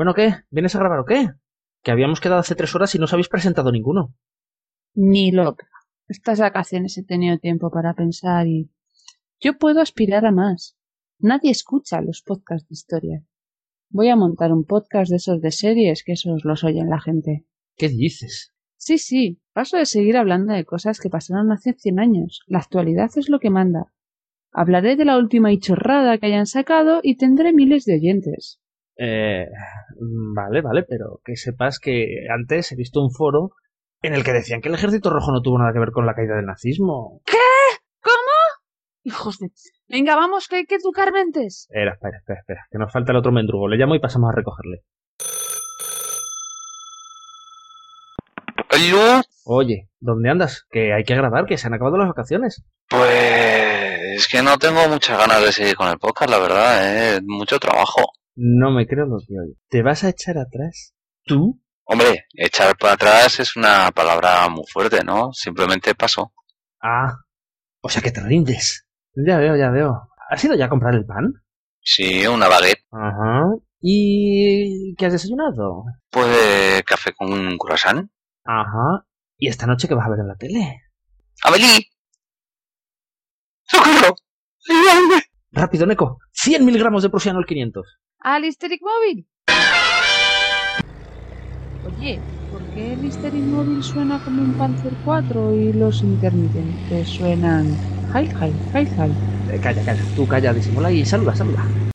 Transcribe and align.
Bueno, 0.00 0.14
¿qué? 0.14 0.32
¿Vienes 0.50 0.74
a 0.74 0.78
grabar 0.78 1.00
o 1.00 1.04
qué? 1.04 1.28
Que 1.82 1.90
habíamos 1.90 2.22
quedado 2.22 2.40
hace 2.40 2.54
tres 2.54 2.74
horas 2.74 2.94
y 2.94 2.98
no 2.98 3.04
os 3.04 3.12
habéis 3.12 3.28
presentado 3.28 3.70
ninguno. 3.70 4.14
Ni 4.94 5.30
loca. 5.30 5.68
Estas 6.08 6.40
vacaciones 6.40 6.96
he 6.96 7.04
tenido 7.04 7.36
tiempo 7.36 7.70
para 7.70 7.92
pensar 7.92 8.46
y 8.46 8.70
yo 9.40 9.58
puedo 9.58 9.82
aspirar 9.82 10.24
a 10.24 10.32
más. 10.32 10.78
Nadie 11.18 11.50
escucha 11.50 12.00
los 12.00 12.22
podcasts 12.22 12.66
de 12.70 12.72
historia. 12.72 13.24
Voy 13.90 14.08
a 14.08 14.16
montar 14.16 14.52
un 14.54 14.64
podcast 14.64 15.10
de 15.10 15.18
esos 15.18 15.42
de 15.42 15.52
series 15.52 16.02
que 16.02 16.12
esos 16.12 16.46
los 16.46 16.64
oyen 16.64 16.88
la 16.88 17.02
gente. 17.02 17.44
¿Qué 17.76 17.90
dices? 17.90 18.54
Sí, 18.78 18.96
sí, 18.96 19.42
paso 19.52 19.76
de 19.76 19.84
seguir 19.84 20.16
hablando 20.16 20.54
de 20.54 20.64
cosas 20.64 20.98
que 20.98 21.10
pasaron 21.10 21.52
hace 21.52 21.74
cien 21.74 22.00
años. 22.00 22.40
La 22.46 22.60
actualidad 22.60 23.10
es 23.16 23.28
lo 23.28 23.38
que 23.38 23.50
manda. 23.50 23.92
Hablaré 24.50 24.96
de 24.96 25.04
la 25.04 25.18
última 25.18 25.54
chorrada 25.58 26.16
que 26.16 26.24
hayan 26.24 26.46
sacado 26.46 27.00
y 27.02 27.18
tendré 27.18 27.52
miles 27.52 27.84
de 27.84 27.96
oyentes. 27.96 28.62
Eh, 29.02 29.46
vale, 30.34 30.60
vale, 30.60 30.82
pero 30.82 31.20
que 31.24 31.34
sepas 31.34 31.78
que 31.78 32.26
antes 32.28 32.70
he 32.70 32.76
visto 32.76 33.00
un 33.00 33.10
foro 33.10 33.52
en 34.02 34.12
el 34.12 34.22
que 34.24 34.34
decían 34.34 34.60
que 34.60 34.68
el 34.68 34.74
ejército 34.74 35.08
rojo 35.08 35.32
no 35.32 35.40
tuvo 35.40 35.58
nada 35.58 35.72
que 35.72 35.78
ver 35.78 35.90
con 35.90 36.04
la 36.04 36.14
caída 36.14 36.36
del 36.36 36.44
nazismo. 36.44 37.22
¿Qué? 37.24 37.38
¿Cómo? 38.02 38.60
Hijos 39.02 39.38
de... 39.38 39.52
Venga, 39.88 40.16
vamos, 40.16 40.48
que 40.48 40.56
hay 40.56 40.66
que 40.66 40.74
educar 40.74 41.12
mentes. 41.12 41.66
Espera, 41.70 41.94
espera, 41.94 42.18
espera, 42.18 42.40
espera, 42.40 42.66
que 42.70 42.76
nos 42.76 42.92
falta 42.92 43.12
el 43.12 43.18
otro 43.18 43.32
mendrugo. 43.32 43.68
Le 43.68 43.78
llamo 43.78 43.94
y 43.94 44.00
pasamos 44.00 44.30
a 44.30 44.36
recogerle. 44.36 44.82
¿Aló? 48.68 49.22
Oye, 49.46 49.88
¿dónde 49.98 50.28
andas? 50.28 50.66
Que 50.70 50.92
hay 50.92 51.04
que 51.04 51.16
grabar, 51.16 51.46
que 51.46 51.56
se 51.56 51.66
han 51.66 51.74
acabado 51.74 51.96
las 51.96 52.08
vacaciones. 52.08 52.64
Pues 52.86 54.16
es 54.16 54.28
que 54.28 54.42
no 54.42 54.58
tengo 54.58 54.86
muchas 54.88 55.18
ganas 55.18 55.42
de 55.42 55.52
seguir 55.52 55.76
con 55.76 55.88
el 55.88 55.98
podcast, 55.98 56.30
la 56.30 56.38
verdad, 56.38 57.16
¿eh? 57.16 57.20
Mucho 57.24 57.58
trabajo. 57.58 58.12
No 58.42 58.70
me 58.70 58.86
creo 58.86 59.04
lo 59.04 59.18
que 59.18 59.34
oigo. 59.38 59.54
¿Te 59.68 59.82
vas 59.82 60.02
a 60.02 60.08
echar 60.08 60.38
atrás? 60.38 60.94
¿Tú? 61.26 61.60
Hombre, 61.84 62.24
echar 62.32 62.74
para 62.78 62.94
atrás 62.94 63.38
es 63.38 63.54
una 63.54 63.90
palabra 63.90 64.48
muy 64.48 64.64
fuerte, 64.66 65.04
¿no? 65.04 65.30
Simplemente 65.34 65.94
paso. 65.94 66.32
Ah, 66.80 67.16
o 67.82 67.90
sea 67.90 68.00
que 68.00 68.12
te 68.12 68.22
rindes. 68.22 68.86
Ya 69.14 69.36
veo, 69.36 69.56
ya 69.56 69.68
veo. 69.68 70.08
¿Has 70.30 70.42
ido 70.42 70.54
ya 70.54 70.64
a 70.64 70.68
comprar 70.70 70.94
el 70.94 71.04
pan? 71.04 71.34
Sí, 71.82 72.26
una 72.26 72.48
baguette. 72.48 72.82
Ajá. 72.90 73.44
¿Y 73.82 74.94
qué 74.96 75.04
has 75.04 75.12
desayunado? 75.12 75.84
Pues 76.08 76.82
café 76.84 77.12
con 77.12 77.30
un 77.30 77.58
croissant. 77.58 78.10
Ajá. 78.44 79.04
¿Y 79.36 79.48
esta 79.48 79.66
noche 79.66 79.86
qué 79.86 79.94
vas 79.94 80.06
a 80.06 80.10
ver 80.10 80.20
en 80.20 80.28
la 80.28 80.36
tele? 80.36 80.80
¡Amelie! 81.44 81.90
¡Socorro! 83.64 84.14
¡Ayúdame! 84.66 85.24
Rápido, 85.50 85.84
Neko. 85.84 86.18
100 86.32 86.64
miligramos 86.64 87.02
de 87.02 87.10
Prusiano 87.10 87.38
al 87.38 87.44
500. 87.44 87.99
¿Al 88.20 88.44
Hysteric 88.44 88.82
Móvil? 88.82 89.26
Oye, 91.82 92.22
¿por 92.50 92.66
qué 92.68 92.92
el 92.92 93.04
Hysteric 93.04 93.44
Móvil 93.46 93.82
suena 93.82 94.20
como 94.20 94.42
un 94.42 94.54
Panzer 94.54 94.98
4 95.02 95.54
y 95.54 95.72
los 95.72 96.02
intermitentes 96.02 97.08
suenan... 97.08 97.80
Hi, 98.12 98.28
hi, 98.40 98.60
hi, 98.74 98.84
hi? 98.96 99.16
Eh, 99.54 99.58
calla, 99.60 99.82
calla. 99.84 100.02
Tú 100.14 100.26
calla, 100.26 100.52
disimula 100.52 100.92
y 100.92 101.04
saluda, 101.06 101.34
saluda. 101.34 101.89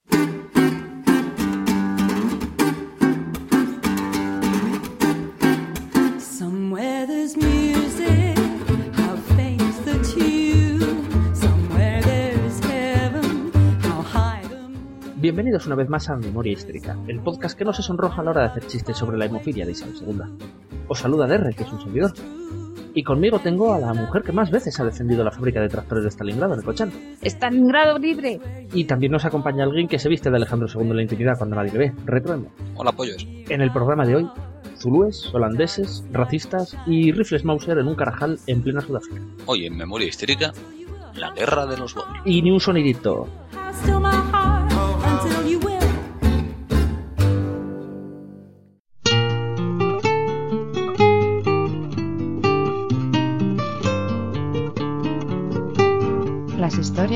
Bienvenidos 15.55 15.67
una 15.67 15.81
vez 15.81 15.89
más 15.89 16.09
a 16.09 16.17
Memoria 16.17 16.51
Histérica, 16.51 16.97
el 17.07 17.21
podcast 17.21 17.57
que 17.57 17.63
no 17.63 17.71
se 17.71 17.81
sonroja 17.81 18.19
a 18.19 18.25
la 18.25 18.31
hora 18.31 18.41
de 18.41 18.47
hacer 18.47 18.67
chistes 18.67 18.97
sobre 18.97 19.17
la 19.17 19.23
hemofilia 19.23 19.65
de 19.65 19.71
Isabel 19.71 19.95
II. 20.05 20.21
Os 20.89 20.99
saluda 20.99 21.27
DR, 21.27 21.55
que 21.55 21.63
es 21.63 21.71
un 21.71 21.79
servidor. 21.79 22.11
Y 22.93 23.03
conmigo 23.03 23.39
tengo 23.39 23.73
a 23.73 23.79
la 23.79 23.93
mujer 23.93 24.23
que 24.23 24.33
más 24.33 24.51
veces 24.51 24.77
ha 24.81 24.83
defendido 24.83 25.23
la 25.23 25.31
fábrica 25.31 25.61
de 25.61 25.69
tractores 25.69 26.03
de 26.03 26.09
Stalingrado, 26.09 26.57
Nekochán. 26.57 26.91
¡Stalingrado 27.21 27.97
libre! 27.97 28.67
Y 28.73 28.83
también 28.83 29.13
nos 29.13 29.23
acompaña 29.23 29.63
alguien 29.63 29.87
que 29.87 29.97
se 29.97 30.09
viste 30.09 30.29
de 30.29 30.35
Alejandro 30.35 30.67
II 30.67 30.89
en 30.89 30.95
la 30.97 31.03
intimidad 31.03 31.37
cuando 31.37 31.55
nadie 31.55 31.71
le 31.71 31.79
ve, 31.79 31.93
Retroemo. 32.03 32.51
Hola, 32.75 32.91
pollos. 32.91 33.25
En 33.47 33.61
el 33.61 33.71
programa 33.71 34.05
de 34.05 34.17
hoy, 34.17 34.29
zulúes, 34.77 35.33
holandeses, 35.33 36.03
racistas 36.11 36.75
y 36.85 37.13
rifles 37.13 37.45
Mauser 37.45 37.77
en 37.77 37.87
un 37.87 37.95
carajal 37.95 38.39
en 38.47 38.61
plena 38.61 38.81
Sudáfrica. 38.81 39.21
Hoy 39.45 39.67
en 39.67 39.77
Memoria 39.77 40.09
Histérica, 40.09 40.51
la 41.15 41.31
guerra 41.31 41.65
de 41.65 41.77
los 41.77 41.95
bonos. 41.95 42.17
Y 42.25 42.41
ni 42.41 42.51
un 42.51 42.59
sonidito. 42.59 43.29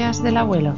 Del 0.09 0.37
abuelo. 0.37 0.73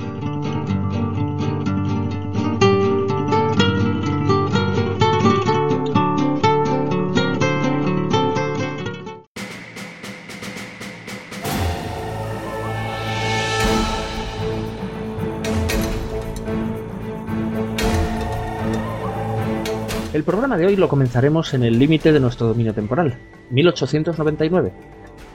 El 20.13 20.23
programa 20.25 20.57
de 20.57 20.65
hoy 20.65 20.75
lo 20.75 20.89
comenzaremos 20.89 21.53
en 21.53 21.63
el 21.63 21.79
límite 21.79 22.11
de 22.11 22.19
nuestro 22.19 22.47
dominio 22.47 22.73
temporal, 22.73 23.17
1899, 23.49 24.73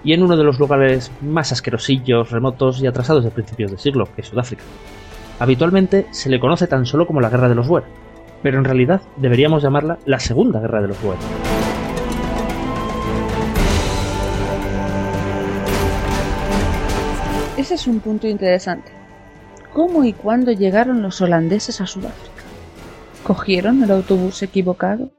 y 0.06 0.12
en 0.12 0.22
uno 0.22 0.36
de 0.36 0.44
los 0.44 0.60
lugares 0.60 1.10
más 1.20 1.50
asquerosillos, 1.50 2.30
remotos 2.30 2.80
y 2.80 2.86
atrasados 2.86 3.24
de 3.24 3.32
principios 3.32 3.72
de 3.72 3.78
siglo, 3.78 4.08
que 4.14 4.20
es 4.20 4.28
Sudáfrica. 4.28 4.62
Habitualmente 5.40 6.06
se 6.12 6.30
le 6.30 6.38
conoce 6.38 6.68
tan 6.68 6.86
solo 6.86 7.08
como 7.08 7.20
la 7.20 7.28
Guerra 7.28 7.48
de 7.48 7.56
los 7.56 7.66
Boer, 7.66 7.82
pero 8.40 8.56
en 8.56 8.64
realidad 8.64 9.02
deberíamos 9.16 9.64
llamarla 9.64 9.98
la 10.06 10.20
Segunda 10.20 10.60
Guerra 10.60 10.80
de 10.80 10.88
los 10.88 11.02
Boer. 11.02 11.18
Ese 17.56 17.74
es 17.74 17.88
un 17.88 17.98
punto 17.98 18.28
interesante. 18.28 18.92
¿Cómo 19.72 20.04
y 20.04 20.12
cuándo 20.12 20.52
llegaron 20.52 21.02
los 21.02 21.20
holandeses 21.20 21.80
a 21.80 21.86
Sudáfrica? 21.88 22.44
¿Cogieron 23.24 23.82
el 23.82 23.90
autobús 23.90 24.40
equivocado? 24.44 25.10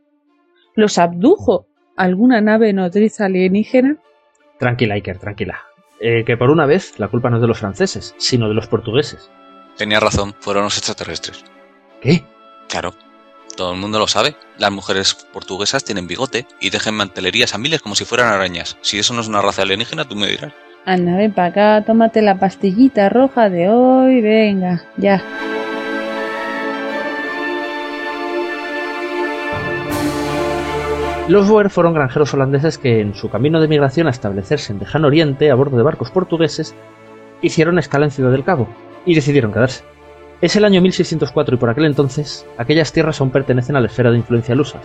¿Los 0.75 0.97
abdujo 0.97 1.67
alguna 1.97 2.39
nave 2.39 2.71
nodriza 2.71 3.25
alienígena? 3.25 3.97
Tranquila, 4.59 4.95
Iker, 4.95 5.19
tranquila. 5.19 5.65
Eh, 5.99 6.23
que 6.25 6.37
por 6.37 6.49
una 6.49 6.65
vez 6.65 6.99
la 6.99 7.07
culpa 7.07 7.29
no 7.29 7.37
es 7.37 7.41
de 7.41 7.47
los 7.47 7.59
franceses, 7.59 8.15
sino 8.17 8.47
de 8.47 8.53
los 8.53 8.67
portugueses. 8.67 9.31
Tenía 9.77 9.99
razón, 9.99 10.35
fueron 10.39 10.63
los 10.63 10.77
extraterrestres. 10.77 11.43
¿Qué? 12.01 12.23
Claro. 12.67 12.93
Todo 13.55 13.73
el 13.73 13.79
mundo 13.79 13.97
lo 13.97 14.07
sabe. 14.07 14.35
Las 14.59 14.71
mujeres 14.71 15.15
portuguesas 15.33 15.83
tienen 15.83 16.05
bigote 16.07 16.45
y 16.61 16.69
dejan 16.69 16.93
mantelerías 16.93 17.55
a 17.55 17.57
miles 17.57 17.81
como 17.81 17.95
si 17.95 18.05
fueran 18.05 18.31
arañas. 18.31 18.77
Si 18.81 18.99
eso 18.99 19.15
no 19.15 19.21
es 19.21 19.27
una 19.27 19.41
raza 19.41 19.63
alienígena, 19.63 20.05
tú 20.05 20.15
me 20.15 20.27
dirás. 20.27 20.53
Anda, 20.85 21.17
ven 21.17 21.33
para 21.33 21.47
acá, 21.47 21.85
tómate 21.85 22.21
la 22.21 22.39
pastillita 22.39 23.09
roja 23.09 23.49
de 23.49 23.67
hoy, 23.69 24.21
venga, 24.21 24.85
ya. 24.97 25.23
Los 31.27 31.49
Boer 31.49 31.69
fueron 31.69 31.93
granjeros 31.93 32.33
holandeses 32.33 32.77
que, 32.77 33.01
en 33.01 33.13
su 33.13 33.29
camino 33.29 33.59
de 33.59 33.67
migración 33.67 34.07
a 34.07 34.11
establecerse 34.11 34.71
en 34.71 34.79
Lejano 34.79 35.07
Oriente 35.07 35.51
a 35.51 35.55
bordo 35.55 35.75
de 35.75 35.83
barcos 35.83 36.09
portugueses, 36.09 36.73
hicieron 37.41 37.77
escala 37.79 38.05
en 38.05 38.11
Ciudad 38.11 38.31
del 38.31 38.45
Cabo 38.45 38.69
y 39.05 39.13
decidieron 39.13 39.51
quedarse. 39.51 39.83
Es 40.39 40.55
el 40.55 40.63
año 40.63 40.81
1604 40.81 41.55
y 41.55 41.57
por 41.57 41.69
aquel 41.69 41.83
entonces, 41.83 42.45
aquellas 42.57 42.93
tierras 42.93 43.19
aún 43.19 43.31
pertenecen 43.31 43.75
a 43.75 43.81
la 43.81 43.87
esfera 43.87 44.09
de 44.09 44.19
influencia 44.19 44.55
lusa. 44.55 44.79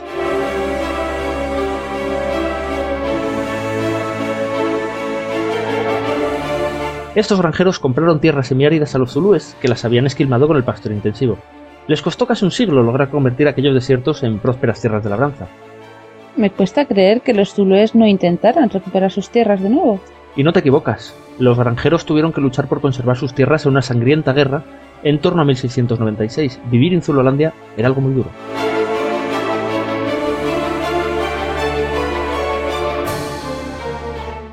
Estos 7.14 7.40
granjeros 7.40 7.78
compraron 7.78 8.20
tierras 8.20 8.48
semiáridas 8.48 8.96
a 8.96 8.98
los 8.98 9.12
zulúes 9.12 9.56
que 9.60 9.68
las 9.68 9.84
habían 9.84 10.06
esquilmado 10.06 10.48
con 10.48 10.56
el 10.56 10.64
pastor 10.64 10.90
intensivo. 10.90 11.38
Les 11.86 12.02
costó 12.02 12.26
casi 12.26 12.44
un 12.44 12.50
siglo 12.50 12.82
lograr 12.82 13.10
convertir 13.10 13.46
aquellos 13.46 13.74
desiertos 13.74 14.24
en 14.24 14.40
prósperas 14.40 14.80
tierras 14.80 15.04
de 15.04 15.10
labranza. 15.10 15.46
Me 16.36 16.50
cuesta 16.50 16.86
creer 16.86 17.20
que 17.20 17.34
los 17.34 17.52
zulúes 17.52 17.94
no 17.94 18.06
intentaran 18.06 18.70
recuperar 18.70 19.10
sus 19.10 19.28
tierras 19.28 19.62
de 19.62 19.68
nuevo. 19.68 20.00
Y 20.34 20.42
no 20.42 20.52
te 20.52 20.60
equivocas, 20.60 21.14
los 21.38 21.58
granjeros 21.58 22.06
tuvieron 22.06 22.32
que 22.32 22.40
luchar 22.40 22.68
por 22.68 22.80
conservar 22.80 23.18
sus 23.18 23.34
tierras 23.34 23.66
en 23.66 23.72
una 23.72 23.82
sangrienta 23.82 24.32
guerra 24.32 24.64
en 25.02 25.18
torno 25.18 25.42
a 25.42 25.44
1696. 25.44 26.60
Vivir 26.70 26.94
en 26.94 27.02
Zululandia 27.02 27.52
era 27.76 27.88
algo 27.88 28.00
muy 28.00 28.14
duro. 28.14 28.30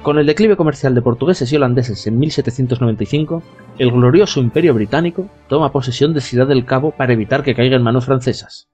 Con 0.02 0.18
el 0.18 0.25
declive 0.25 0.58
comercial 0.58 0.96
de 0.96 1.02
portugueses 1.02 1.54
y 1.54 1.56
holandeses 1.56 2.08
en 2.08 2.18
1795, 2.20 3.44
el 3.78 3.92
glorioso 3.92 4.42
imperio 4.42 4.74
británico 4.74 5.30
toma 5.48 5.72
posesión 5.72 6.14
de 6.14 6.22
Ciudad 6.22 6.48
del 6.48 6.66
Cabo 6.66 6.92
para 6.92 7.14
evitar 7.14 7.44
que 7.44 7.54
caiga 7.54 7.75
en 7.75 7.84
manos 7.84 8.06
francesas. 8.06 8.68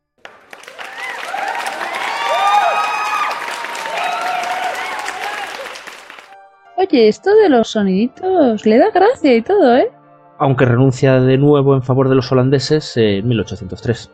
Oye, 6.88 7.08
esto 7.08 7.34
de 7.34 7.50
los 7.50 7.70
soniditos 7.70 8.64
le 8.66 8.78
da 8.78 8.92
gracia 8.92 9.36
y 9.36 9.42
todo, 9.42 9.76
¿eh? 9.76 9.92
aunque 10.38 10.66
renuncia 10.66 11.20
de 11.20 11.38
nuevo 11.38 11.74
en 11.74 11.82
favor 11.82 12.10
de 12.10 12.16
los 12.16 12.32
holandeses 12.32 12.96
en 12.96 13.28
1803. 13.28 14.12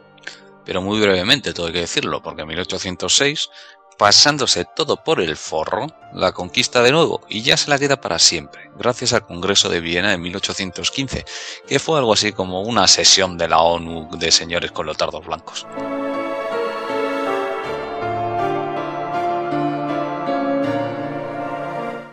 Pero 0.63 0.81
muy 0.81 1.01
brevemente, 1.01 1.53
todo 1.53 1.67
hay 1.67 1.73
que 1.73 1.79
decirlo, 1.79 2.21
porque 2.21 2.43
en 2.43 2.47
1806, 2.47 3.49
pasándose 3.97 4.65
todo 4.73 5.03
por 5.03 5.19
el 5.19 5.35
forro, 5.35 5.87
la 6.13 6.31
conquista 6.31 6.81
de 6.81 6.93
nuevo 6.93 7.21
y 7.27 7.41
ya 7.41 7.57
se 7.57 7.69
la 7.69 7.77
queda 7.77 7.99
para 7.99 8.19
siempre, 8.19 8.71
gracias 8.77 9.11
al 9.11 9.25
Congreso 9.25 9.67
de 9.67 9.81
Viena 9.81 10.11
de 10.11 10.17
1815, 10.17 11.25
que 11.67 11.79
fue 11.79 11.97
algo 11.97 12.13
así 12.13 12.31
como 12.31 12.61
una 12.61 12.87
sesión 12.87 13.37
de 13.37 13.49
la 13.49 13.59
ONU 13.59 14.17
de 14.17 14.31
señores 14.31 14.71
con 14.71 14.85
lotardos 14.85 15.25
blancos. 15.25 15.67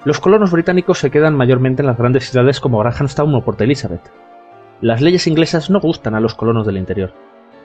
Los 0.08 0.20
colonos 0.20 0.52
británicos 0.52 1.00
se 1.00 1.10
quedan 1.10 1.36
mayormente 1.36 1.82
en 1.82 1.86
las 1.86 1.98
grandes 1.98 2.30
ciudades 2.30 2.60
como 2.60 2.78
Grahamstown 2.78 3.34
o 3.34 3.44
Port 3.44 3.60
Elizabeth. 3.60 4.10
Las 4.80 5.02
leyes 5.02 5.26
inglesas 5.26 5.68
no 5.68 5.80
gustan 5.80 6.14
a 6.14 6.20
los 6.20 6.34
colonos 6.34 6.66
del 6.66 6.78
interior. 6.78 7.12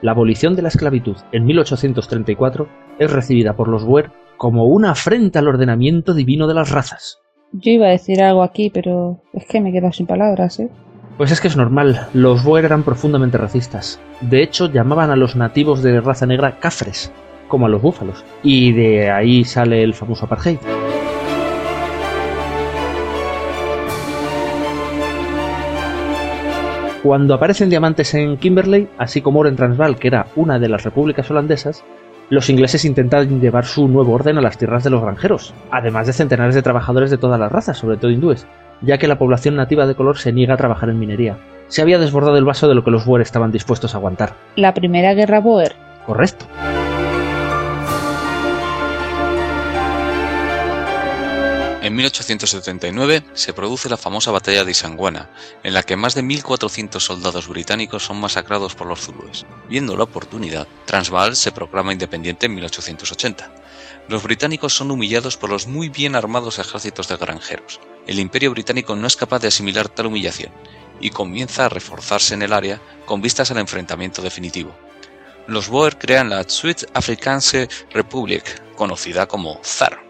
La 0.02 0.10
abolición 0.10 0.54
de 0.54 0.60
la 0.60 0.68
esclavitud 0.68 1.16
en 1.32 1.46
1834 1.46 2.68
es 2.98 3.10
recibida 3.10 3.54
por 3.54 3.68
los 3.68 3.86
Boer 3.86 4.10
como 4.36 4.66
una 4.66 4.90
afrenta 4.90 5.38
al 5.38 5.48
ordenamiento 5.48 6.12
divino 6.12 6.46
de 6.46 6.52
las 6.52 6.70
razas. 6.70 7.18
Yo 7.52 7.70
iba 7.70 7.86
a 7.86 7.92
decir 7.92 8.22
algo 8.22 8.42
aquí, 8.42 8.68
pero 8.68 9.22
es 9.32 9.46
que 9.46 9.62
me 9.62 9.70
he 9.70 9.72
quedado 9.72 9.94
sin 9.94 10.06
palabras, 10.06 10.60
¿eh? 10.60 10.68
Pues 11.16 11.32
es 11.32 11.40
que 11.40 11.48
es 11.48 11.56
normal, 11.56 12.08
los 12.12 12.44
Boer 12.44 12.66
eran 12.66 12.82
profundamente 12.82 13.38
racistas. 13.38 13.98
De 14.20 14.42
hecho, 14.42 14.70
llamaban 14.70 15.10
a 15.10 15.16
los 15.16 15.34
nativos 15.34 15.82
de 15.82 15.98
raza 16.02 16.26
negra 16.26 16.58
cafres, 16.58 17.10
como 17.48 17.64
a 17.64 17.70
los 17.70 17.80
búfalos. 17.80 18.22
Y 18.42 18.72
de 18.72 19.10
ahí 19.10 19.44
sale 19.44 19.82
el 19.82 19.94
famoso 19.94 20.26
apartheid. 20.26 20.58
Cuando 27.04 27.34
aparecen 27.34 27.68
diamantes 27.68 28.14
en 28.14 28.38
Kimberley, 28.38 28.88
así 28.96 29.20
como 29.20 29.40
oro 29.40 29.50
en 29.50 29.56
Transvaal, 29.56 29.96
que 29.98 30.08
era 30.08 30.24
una 30.36 30.58
de 30.58 30.70
las 30.70 30.84
repúblicas 30.84 31.30
holandesas, 31.30 31.84
los 32.30 32.48
ingleses 32.48 32.86
intentan 32.86 33.42
llevar 33.42 33.66
su 33.66 33.88
nuevo 33.88 34.14
orden 34.14 34.38
a 34.38 34.40
las 34.40 34.56
tierras 34.56 34.84
de 34.84 34.88
los 34.88 35.02
granjeros, 35.02 35.52
además 35.70 36.06
de 36.06 36.14
centenares 36.14 36.54
de 36.54 36.62
trabajadores 36.62 37.10
de 37.10 37.18
todas 37.18 37.38
las 37.38 37.52
razas, 37.52 37.76
sobre 37.76 37.98
todo 37.98 38.10
hindúes, 38.10 38.46
ya 38.80 38.96
que 38.96 39.06
la 39.06 39.18
población 39.18 39.54
nativa 39.54 39.86
de 39.86 39.94
color 39.94 40.16
se 40.16 40.32
niega 40.32 40.54
a 40.54 40.56
trabajar 40.56 40.88
en 40.88 40.98
minería. 40.98 41.36
Se 41.68 41.82
había 41.82 41.98
desbordado 41.98 42.38
el 42.38 42.46
vaso 42.46 42.68
de 42.68 42.74
lo 42.74 42.84
que 42.84 42.90
los 42.90 43.04
Boer 43.04 43.20
estaban 43.20 43.52
dispuestos 43.52 43.94
a 43.94 43.98
aguantar. 43.98 44.32
La 44.56 44.72
primera 44.72 45.12
guerra 45.12 45.40
Boer. 45.40 45.74
Correcto. 46.06 46.46
En 51.84 51.94
1879 51.96 53.24
se 53.34 53.52
produce 53.52 53.90
la 53.90 53.98
famosa 53.98 54.30
batalla 54.30 54.64
de 54.64 54.70
Isanguana, 54.70 55.28
en 55.62 55.74
la 55.74 55.82
que 55.82 55.96
más 55.96 56.14
de 56.14 56.22
1.400 56.22 56.98
soldados 56.98 57.46
británicos 57.46 58.04
son 58.04 58.18
masacrados 58.18 58.74
por 58.74 58.86
los 58.86 59.02
zulúes. 59.02 59.44
Viendo 59.68 59.94
la 59.94 60.04
oportunidad, 60.04 60.66
Transvaal 60.86 61.36
se 61.36 61.52
proclama 61.52 61.92
independiente 61.92 62.46
en 62.46 62.54
1880. 62.54 63.54
Los 64.08 64.22
británicos 64.22 64.72
son 64.72 64.92
humillados 64.92 65.36
por 65.36 65.50
los 65.50 65.66
muy 65.66 65.90
bien 65.90 66.16
armados 66.16 66.58
ejércitos 66.58 67.06
de 67.08 67.18
granjeros. 67.18 67.78
El 68.06 68.18
imperio 68.18 68.52
británico 68.52 68.96
no 68.96 69.06
es 69.06 69.16
capaz 69.16 69.40
de 69.40 69.48
asimilar 69.48 69.90
tal 69.90 70.06
humillación 70.06 70.52
y 71.00 71.10
comienza 71.10 71.66
a 71.66 71.68
reforzarse 71.68 72.32
en 72.32 72.40
el 72.40 72.54
área 72.54 72.80
con 73.04 73.20
vistas 73.20 73.50
al 73.50 73.58
enfrentamiento 73.58 74.22
definitivo. 74.22 74.74
Los 75.46 75.68
Boer 75.68 75.98
crean 75.98 76.30
la 76.30 76.44
Zuid 76.44 76.78
Afrikaanse 76.94 77.68
Republiek, 77.90 78.74
conocida 78.74 79.28
como 79.28 79.60
ZAR. 79.62 80.03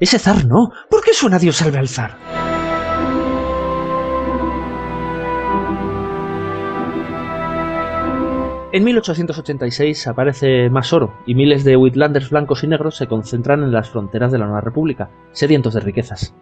Ese 0.00 0.18
zar 0.18 0.44
no. 0.44 0.72
¿Por 0.90 1.04
qué 1.04 1.14
suena 1.14 1.38
Dios 1.38 1.56
salve 1.56 1.78
al 1.78 1.88
zar? 1.88 2.16
En 8.72 8.82
1886 8.82 10.08
aparece 10.08 10.68
más 10.68 10.92
oro 10.92 11.14
y 11.26 11.36
miles 11.36 11.62
de 11.62 11.76
Uitlanders 11.76 12.30
blancos 12.30 12.64
y 12.64 12.66
negros 12.66 12.96
se 12.96 13.06
concentran 13.06 13.62
en 13.62 13.70
las 13.70 13.88
fronteras 13.88 14.32
de 14.32 14.38
la 14.38 14.46
nueva 14.46 14.62
república, 14.62 15.10
sedientos 15.30 15.74
de 15.74 15.80
riquezas. 15.80 16.34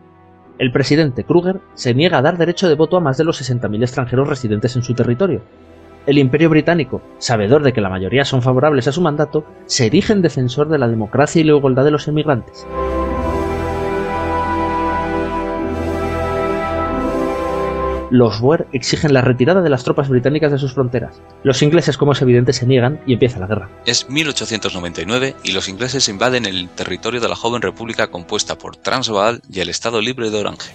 El 0.59 0.73
presidente 0.73 1.25
Kruger 1.25 1.61
se 1.75 1.93
niega 1.93 2.19
a 2.19 2.23
dar 2.23 2.39
derecho 2.39 2.71
de 2.71 2.75
voto 2.75 2.97
a 2.97 3.01
más 3.01 3.19
de 3.19 3.25
los 3.25 3.39
60.000 3.43 3.83
extranjeros 3.83 4.29
residentes 4.29 4.77
en 4.77 4.83
su 4.83 4.95
territorio. 4.95 5.43
El 6.07 6.17
imperio 6.17 6.49
británico, 6.49 7.03
sabedor 7.19 7.63
de 7.63 7.75
que 7.75 7.83
la 7.83 7.91
mayoría 7.91 8.25
son 8.25 8.41
favorables 8.41 8.89
a 8.89 8.93
su 8.93 9.03
mandato, 9.03 9.45
se 9.67 9.87
erige 9.87 10.15
en 10.15 10.23
defensor 10.23 10.71
de 10.71 10.79
la 10.79 10.89
democracia 10.89 11.43
y 11.43 11.45
la 11.45 11.55
igualdad 11.55 11.85
de 11.85 11.91
los 11.91 12.09
emigrantes. 12.09 12.67
Los 18.13 18.43
Boer 18.43 18.67
exigen 18.75 19.15
la 19.15 19.23
retirada 19.23 19.63
de 19.63 19.71
las 19.71 19.85
tropas 19.85 20.11
británicas 20.11 20.53
de 20.53 20.59
sus 20.59 20.75
fronteras. 20.75 21.23
Los 21.45 21.63
ingleses, 21.63 21.97
como 21.97 22.13
es 22.13 22.21
evidente, 22.21 22.53
se 22.53 22.67
niegan 22.67 23.01
y 23.07 23.15
empieza 23.15 23.39
la 23.39 23.47
guerra. 23.47 23.71
Es 23.87 24.11
1899 24.11 25.35
y 25.43 25.53
los 25.53 25.67
ingleses 25.71 26.11
invaden 26.11 26.45
el 26.45 26.69
territorio 26.69 27.23
de 27.23 27.31
la 27.31 27.37
joven 27.37 27.63
república 27.63 28.09
compuesta 28.09 28.59
por 28.59 28.77
Transvaal 28.77 29.41
y 29.51 29.61
el 29.61 29.71
Estado 29.71 30.03
Libre 30.03 30.29
de 30.29 30.39
Orange. 30.39 30.73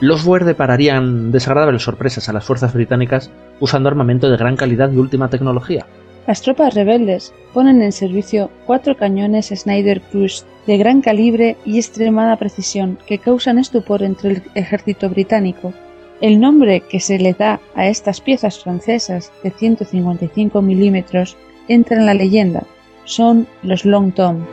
Los 0.00 0.24
Boer 0.24 0.46
depararían 0.46 1.30
desagradables 1.32 1.82
sorpresas 1.82 2.30
a 2.30 2.32
las 2.32 2.46
fuerzas 2.46 2.72
británicas 2.72 3.30
usando 3.60 3.90
armamento 3.90 4.30
de 4.30 4.38
gran 4.38 4.56
calidad 4.56 4.90
y 4.90 4.96
última 4.96 5.28
tecnología. 5.28 5.84
Las 6.26 6.40
tropas 6.40 6.72
rebeldes 6.72 7.34
ponen 7.52 7.82
en 7.82 7.92
servicio 7.92 8.50
cuatro 8.64 8.96
cañones 8.96 9.52
Snyder 9.54 10.00
Cruise 10.00 10.46
de 10.66 10.76
gran 10.78 11.00
calibre 11.00 11.56
y 11.64 11.78
extremada 11.78 12.36
precisión 12.36 12.98
que 13.06 13.18
causan 13.18 13.58
estupor 13.58 14.02
entre 14.02 14.30
el 14.30 14.42
ejército 14.54 15.08
británico. 15.08 15.72
El 16.20 16.40
nombre 16.40 16.82
que 16.82 17.00
se 17.00 17.18
le 17.18 17.32
da 17.32 17.60
a 17.74 17.86
estas 17.86 18.20
piezas 18.20 18.62
francesas 18.62 19.32
de 19.42 19.50
155 19.50 20.60
milímetros 20.62 21.36
entra 21.68 21.96
en 21.96 22.06
la 22.06 22.14
leyenda. 22.14 22.64
Son 23.04 23.46
los 23.62 23.84
Long 23.84 24.12
Tom. 24.12 24.44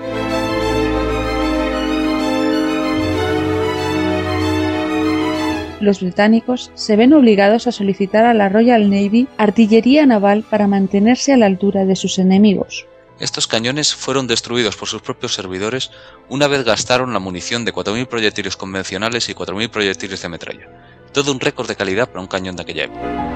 los 5.79 6.01
británicos 6.01 6.71
se 6.73 6.95
ven 6.95 7.13
obligados 7.13 7.67
a 7.67 7.71
solicitar 7.71 8.25
a 8.25 8.33
la 8.33 8.49
Royal 8.49 8.89
Navy 8.89 9.27
artillería 9.37 10.05
naval 10.05 10.43
para 10.49 10.67
mantenerse 10.67 11.33
a 11.33 11.37
la 11.37 11.45
altura 11.45 11.85
de 11.85 11.95
sus 11.95 12.19
enemigos. 12.19 12.87
Estos 13.19 13.47
cañones 13.47 13.95
fueron 13.95 14.27
destruidos 14.27 14.75
por 14.75 14.87
sus 14.87 15.01
propios 15.01 15.33
servidores 15.33 15.89
una 16.29 16.47
vez 16.47 16.63
gastaron 16.63 17.13
la 17.13 17.19
munición 17.19 17.65
de 17.65 17.73
4.000 17.73 18.05
proyectiles 18.05 18.55
convencionales 18.55 19.27
y 19.29 19.33
4.000 19.33 19.69
proyectiles 19.69 20.21
de 20.21 20.29
metralla. 20.29 20.67
Todo 21.13 21.31
un 21.31 21.39
récord 21.39 21.67
de 21.67 21.75
calidad 21.75 22.09
para 22.09 22.21
un 22.21 22.27
cañón 22.27 22.55
de 22.55 22.61
aquella 22.61 22.83
época. 22.83 23.27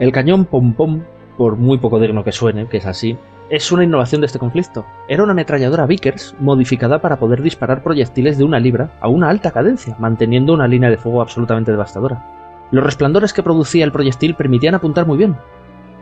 El 0.00 0.10
cañón 0.10 0.46
pom 0.46 0.74
pom, 0.74 1.04
por 1.36 1.56
muy 1.56 1.78
poco 1.78 2.00
digno 2.00 2.24
que 2.24 2.32
suene, 2.32 2.68
que 2.68 2.78
es 2.78 2.86
así, 2.86 3.16
es 3.50 3.70
una 3.70 3.84
innovación 3.84 4.20
de 4.20 4.26
este 4.26 4.40
conflicto. 4.40 4.84
Era 5.08 5.22
una 5.22 5.32
ametralladora 5.32 5.86
Vickers 5.86 6.34
modificada 6.40 7.00
para 7.00 7.20
poder 7.20 7.42
disparar 7.42 7.84
proyectiles 7.84 8.36
de 8.36 8.44
una 8.44 8.58
libra 8.58 8.98
a 9.00 9.08
una 9.08 9.30
alta 9.30 9.52
cadencia, 9.52 9.94
manteniendo 10.00 10.54
una 10.54 10.66
línea 10.66 10.90
de 10.90 10.98
fuego 10.98 11.22
absolutamente 11.22 11.70
devastadora. 11.70 12.37
Los 12.70 12.84
resplandores 12.84 13.32
que 13.32 13.42
producía 13.42 13.84
el 13.84 13.92
proyectil 13.92 14.34
permitían 14.34 14.74
apuntar 14.74 15.06
muy 15.06 15.16
bien. 15.16 15.38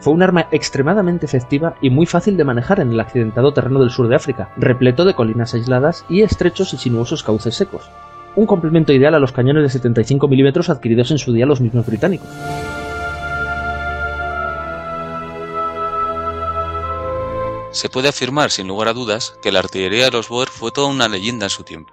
Fue 0.01 0.13
un 0.13 0.23
arma 0.23 0.49
extremadamente 0.51 1.25
efectiva 1.25 1.77
y 1.81 1.91
muy 1.91 2.07
fácil 2.07 2.37
de 2.37 2.45
manejar 2.45 2.81
en 2.81 2.91
el 2.91 3.01
accidentado 3.01 3.53
terreno 3.53 3.81
del 3.81 3.91
sur 3.91 4.09
de 4.09 4.17
África, 4.17 4.51
repleto 4.57 5.05
de 5.05 5.15
colinas 5.15 5.55
aisladas 5.55 6.05
y 6.09 6.23
estrechos 6.23 6.75
y 6.75 6.79
sinuosos 6.79 7.23
cauces 7.23 7.55
secos. 7.55 7.89
Un 8.35 8.47
complemento 8.47 8.93
ideal 8.93 9.15
a 9.15 9.21
los 9.21 9.33
cañones 9.33 9.63
de 9.63 9.71
75 9.71 10.29
milímetros 10.29 10.69
adquiridos 10.69 11.11
en 11.13 11.19
su 11.19 11.33
día 11.33 11.47
los 11.47 11.61
mismos 11.61 11.87
británicos. 11.87 12.29
Se 17.71 17.89
puede 17.89 18.09
afirmar 18.09 18.51
sin 18.51 18.69
lugar 18.69 18.89
a 18.89 18.93
dudas 18.93 19.39
que 19.41 19.53
la 19.53 19.61
artillería 19.61 20.07
de 20.07 20.11
los 20.11 20.29
Boer 20.29 20.49
fue 20.49 20.73
toda 20.73 20.89
una 20.89 21.09
leyenda 21.09 21.47
en 21.47 21.51
su 21.51 21.63
tiempo. 21.63 21.93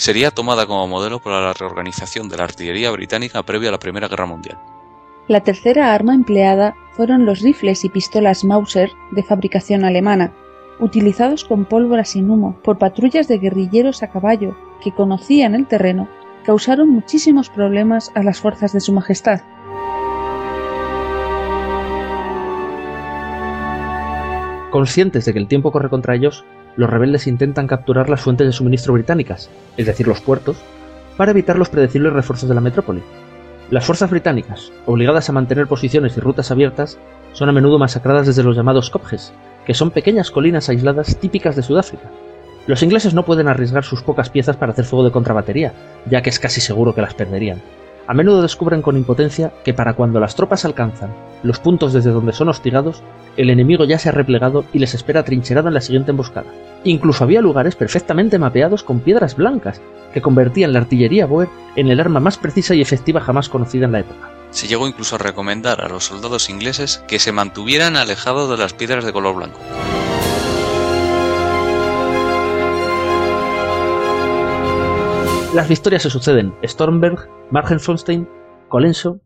Sería 0.00 0.30
tomada 0.30 0.64
como 0.64 0.86
modelo 0.86 1.18
para 1.18 1.42
la 1.42 1.52
reorganización 1.52 2.30
de 2.30 2.38
la 2.38 2.44
artillería 2.44 2.90
británica 2.90 3.42
previa 3.42 3.68
a 3.68 3.72
la 3.72 3.78
Primera 3.78 4.08
Guerra 4.08 4.24
Mundial. 4.24 4.58
La 5.28 5.42
tercera 5.42 5.92
arma 5.92 6.14
empleada 6.14 6.74
fueron 6.92 7.26
los 7.26 7.40
rifles 7.40 7.84
y 7.84 7.90
pistolas 7.90 8.42
Mauser 8.42 8.90
de 9.10 9.22
fabricación 9.22 9.84
alemana, 9.84 10.32
utilizados 10.78 11.44
con 11.44 11.66
pólvora 11.66 12.06
sin 12.06 12.30
humo 12.30 12.58
por 12.64 12.78
patrullas 12.78 13.28
de 13.28 13.36
guerrilleros 13.36 14.02
a 14.02 14.10
caballo 14.10 14.56
que 14.82 14.90
conocían 14.90 15.54
el 15.54 15.66
terreno, 15.66 16.08
causaron 16.46 16.88
muchísimos 16.88 17.50
problemas 17.50 18.10
a 18.14 18.22
las 18.22 18.40
fuerzas 18.40 18.72
de 18.72 18.80
Su 18.80 18.94
Majestad. 18.94 19.42
Conscientes 24.70 25.26
de 25.26 25.34
que 25.34 25.38
el 25.38 25.46
tiempo 25.46 25.70
corre 25.70 25.90
contra 25.90 26.14
ellos, 26.14 26.46
los 26.76 26.90
rebeldes 26.90 27.26
intentan 27.26 27.66
capturar 27.66 28.08
las 28.08 28.20
fuentes 28.20 28.46
de 28.46 28.52
suministro 28.52 28.92
británicas, 28.92 29.50
es 29.76 29.86
decir, 29.86 30.06
los 30.06 30.20
puertos, 30.20 30.56
para 31.16 31.32
evitar 31.32 31.58
los 31.58 31.68
predecibles 31.68 32.12
refuerzos 32.12 32.48
de 32.48 32.54
la 32.54 32.60
metrópoli. 32.60 33.02
Las 33.70 33.84
fuerzas 33.84 34.10
británicas, 34.10 34.72
obligadas 34.86 35.28
a 35.28 35.32
mantener 35.32 35.66
posiciones 35.66 36.16
y 36.16 36.20
rutas 36.20 36.50
abiertas, 36.50 36.98
son 37.32 37.48
a 37.48 37.52
menudo 37.52 37.78
masacradas 37.78 38.26
desde 38.26 38.42
los 38.42 38.56
llamados 38.56 38.90
Kopjes, 38.90 39.32
que 39.64 39.74
son 39.74 39.90
pequeñas 39.90 40.30
colinas 40.30 40.68
aisladas 40.68 41.16
típicas 41.18 41.56
de 41.56 41.62
Sudáfrica. 41.62 42.10
Los 42.66 42.82
ingleses 42.82 43.14
no 43.14 43.24
pueden 43.24 43.48
arriesgar 43.48 43.84
sus 43.84 44.02
pocas 44.02 44.30
piezas 44.30 44.56
para 44.56 44.72
hacer 44.72 44.84
fuego 44.84 45.04
de 45.04 45.12
contrabatería, 45.12 45.72
ya 46.08 46.22
que 46.22 46.30
es 46.30 46.38
casi 46.38 46.60
seguro 46.60 46.94
que 46.94 47.02
las 47.02 47.14
perderían. 47.14 47.62
A 48.10 48.12
menudo 48.12 48.42
descubren 48.42 48.82
con 48.82 48.96
impotencia 48.96 49.52
que 49.62 49.72
para 49.72 49.94
cuando 49.94 50.18
las 50.18 50.34
tropas 50.34 50.64
alcanzan 50.64 51.14
los 51.44 51.60
puntos 51.60 51.92
desde 51.92 52.10
donde 52.10 52.32
son 52.32 52.48
hostigados, 52.48 53.04
el 53.36 53.50
enemigo 53.50 53.84
ya 53.84 54.00
se 54.00 54.08
ha 54.08 54.12
replegado 54.12 54.64
y 54.72 54.80
les 54.80 54.94
espera 54.94 55.22
trincherado 55.22 55.68
en 55.68 55.74
la 55.74 55.80
siguiente 55.80 56.10
emboscada. 56.10 56.50
Incluso 56.82 57.22
había 57.22 57.40
lugares 57.40 57.76
perfectamente 57.76 58.36
mapeados 58.40 58.82
con 58.82 58.98
piedras 58.98 59.36
blancas, 59.36 59.80
que 60.12 60.22
convertían 60.22 60.72
la 60.72 60.80
artillería 60.80 61.26
Boer 61.26 61.48
en 61.76 61.88
el 61.88 62.00
arma 62.00 62.18
más 62.18 62.36
precisa 62.36 62.74
y 62.74 62.80
efectiva 62.80 63.20
jamás 63.20 63.48
conocida 63.48 63.84
en 63.84 63.92
la 63.92 64.00
época. 64.00 64.28
Se 64.50 64.66
llegó 64.66 64.88
incluso 64.88 65.14
a 65.14 65.18
recomendar 65.18 65.80
a 65.80 65.88
los 65.88 66.06
soldados 66.06 66.50
ingleses 66.50 67.04
que 67.06 67.20
se 67.20 67.30
mantuvieran 67.30 67.94
alejados 67.94 68.50
de 68.50 68.56
las 68.56 68.74
piedras 68.74 69.04
de 69.04 69.12
color 69.12 69.36
blanco. 69.36 69.60
Las 75.52 75.68
victorias 75.68 76.02
se 76.02 76.10
suceden 76.10 76.54
Stormberg, 76.62 77.28
Margenfonstein, 77.50 78.28
Colenso. 78.68 79.18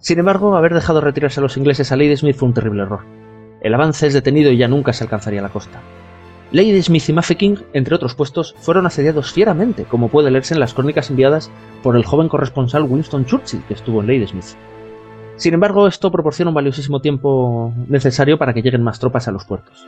Sin 0.00 0.18
embargo, 0.18 0.56
haber 0.56 0.74
dejado 0.74 1.00
retirarse 1.00 1.38
a 1.38 1.44
los 1.44 1.56
ingleses 1.56 1.92
a 1.92 1.96
Ladysmith 1.96 2.34
fue 2.34 2.48
un 2.48 2.54
terrible 2.54 2.82
error. 2.82 3.04
El 3.60 3.72
avance 3.72 4.08
es 4.08 4.14
detenido 4.14 4.50
y 4.50 4.56
ya 4.56 4.66
nunca 4.66 4.92
se 4.92 5.04
alcanzaría 5.04 5.42
la 5.42 5.50
costa. 5.50 5.80
Ladysmith 6.50 7.08
y 7.08 7.12
Mafeking, 7.12 7.58
entre 7.72 7.94
otros 7.94 8.16
puestos, 8.16 8.56
fueron 8.58 8.84
asediados 8.86 9.32
fieramente, 9.32 9.84
como 9.84 10.08
puede 10.08 10.32
leerse 10.32 10.54
en 10.54 10.60
las 10.60 10.74
crónicas 10.74 11.10
enviadas 11.10 11.52
por 11.84 11.94
el 11.94 12.04
joven 12.04 12.28
corresponsal 12.28 12.82
Winston 12.82 13.24
Churchill, 13.24 13.62
que 13.68 13.74
estuvo 13.74 14.00
en 14.00 14.08
Ladysmith. 14.08 14.56
Sin 15.36 15.54
embargo, 15.54 15.86
esto 15.86 16.10
proporciona 16.10 16.50
un 16.50 16.56
valiosísimo 16.56 17.00
tiempo 17.00 17.72
necesario 17.88 18.38
para 18.38 18.54
que 18.54 18.62
lleguen 18.62 18.82
más 18.82 18.98
tropas 18.98 19.28
a 19.28 19.32
los 19.32 19.44
puertos. 19.44 19.86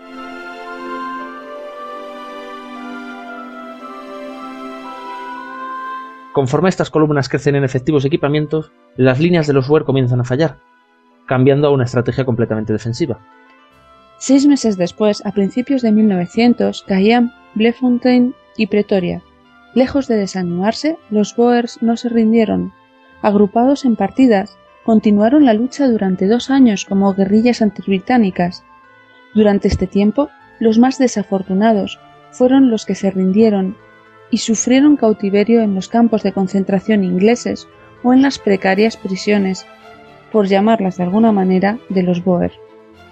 Conforme 6.37 6.69
estas 6.69 6.91
columnas 6.91 7.31
crecen 7.31 7.57
en 7.57 7.65
efectivos 7.65 8.05
equipamientos, 8.05 8.71
las 8.95 9.19
líneas 9.19 9.47
de 9.47 9.55
los 9.55 9.69
Boer 9.69 9.85
comienzan 9.85 10.21
a 10.21 10.25
fallar, 10.25 10.59
cambiando 11.25 11.67
a 11.67 11.71
una 11.71 11.85
estrategia 11.85 12.27
completamente 12.27 12.75
defensiva. 12.75 13.21
Seis 14.19 14.47
meses 14.47 14.77
después, 14.77 15.25
a 15.25 15.33
principios 15.33 15.81
de 15.81 15.93
1900, 15.93 16.83
caían 16.83 17.33
Blefontein 17.55 18.35
y 18.59 18.67
Pretoria. 18.67 19.23
Lejos 19.73 20.09
de 20.09 20.19
desanimarse, 20.19 20.99
los 21.09 21.35
Boers 21.35 21.83
no 21.83 21.97
se 21.97 22.11
rindieron. 22.11 22.75
Agrupados 23.23 23.87
en 23.87 23.97
partidas, 23.97 24.59
continuaron 24.85 25.47
la 25.47 25.55
lucha 25.55 25.89
durante 25.89 26.29
dos 26.29 26.51
años 26.51 26.85
como 26.85 27.15
guerrillas 27.15 27.63
antibritánicas. 27.63 28.63
Durante 29.35 29.69
este 29.69 29.87
tiempo, 29.87 30.29
los 30.61 30.79
más 30.79 30.99
desafortunados 30.99 31.99
fueron 32.31 32.71
los 32.71 32.85
que 32.85 32.95
se 32.95 33.11
rindieron 33.11 33.75
y 34.31 34.39
sufrieron 34.39 34.97
cautiverio 34.97 35.61
en 35.61 35.75
los 35.75 35.89
campos 35.89 36.23
de 36.23 36.33
concentración 36.33 37.05
ingleses 37.05 37.69
o 38.03 38.13
en 38.13 38.23
las 38.23 38.39
precarias 38.39 38.97
prisiones, 38.97 39.67
por 40.33 40.47
llamarlas 40.47 40.97
de 40.97 41.05
alguna 41.05 41.33
manera, 41.33 41.79
de 41.89 42.03
los 42.03 42.25
Boer. 42.25 42.53